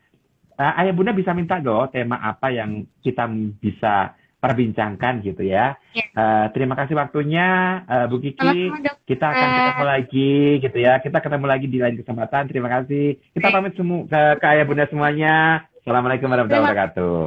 [0.62, 3.26] uh, ayah bunda bisa minta dong tema apa yang kita
[3.58, 5.78] bisa perbincangkan gitu ya.
[6.18, 8.42] Uh, terima kasih waktunya uh, Bu Kiki.
[8.42, 8.98] Sama-sama.
[9.06, 10.34] Kita akan ketemu lagi
[10.66, 10.94] gitu ya.
[10.98, 12.50] Kita ketemu lagi di lain kesempatan.
[12.50, 13.22] Terima kasih.
[13.38, 15.70] Kita pamit semua ke, ke ayah bunda semuanya.
[15.82, 17.18] Assalamualaikum warahmatullahi wabarakatuh.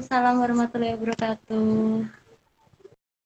[0.00, 2.19] Assalamualaikum warahmatullahi wabarakatuh.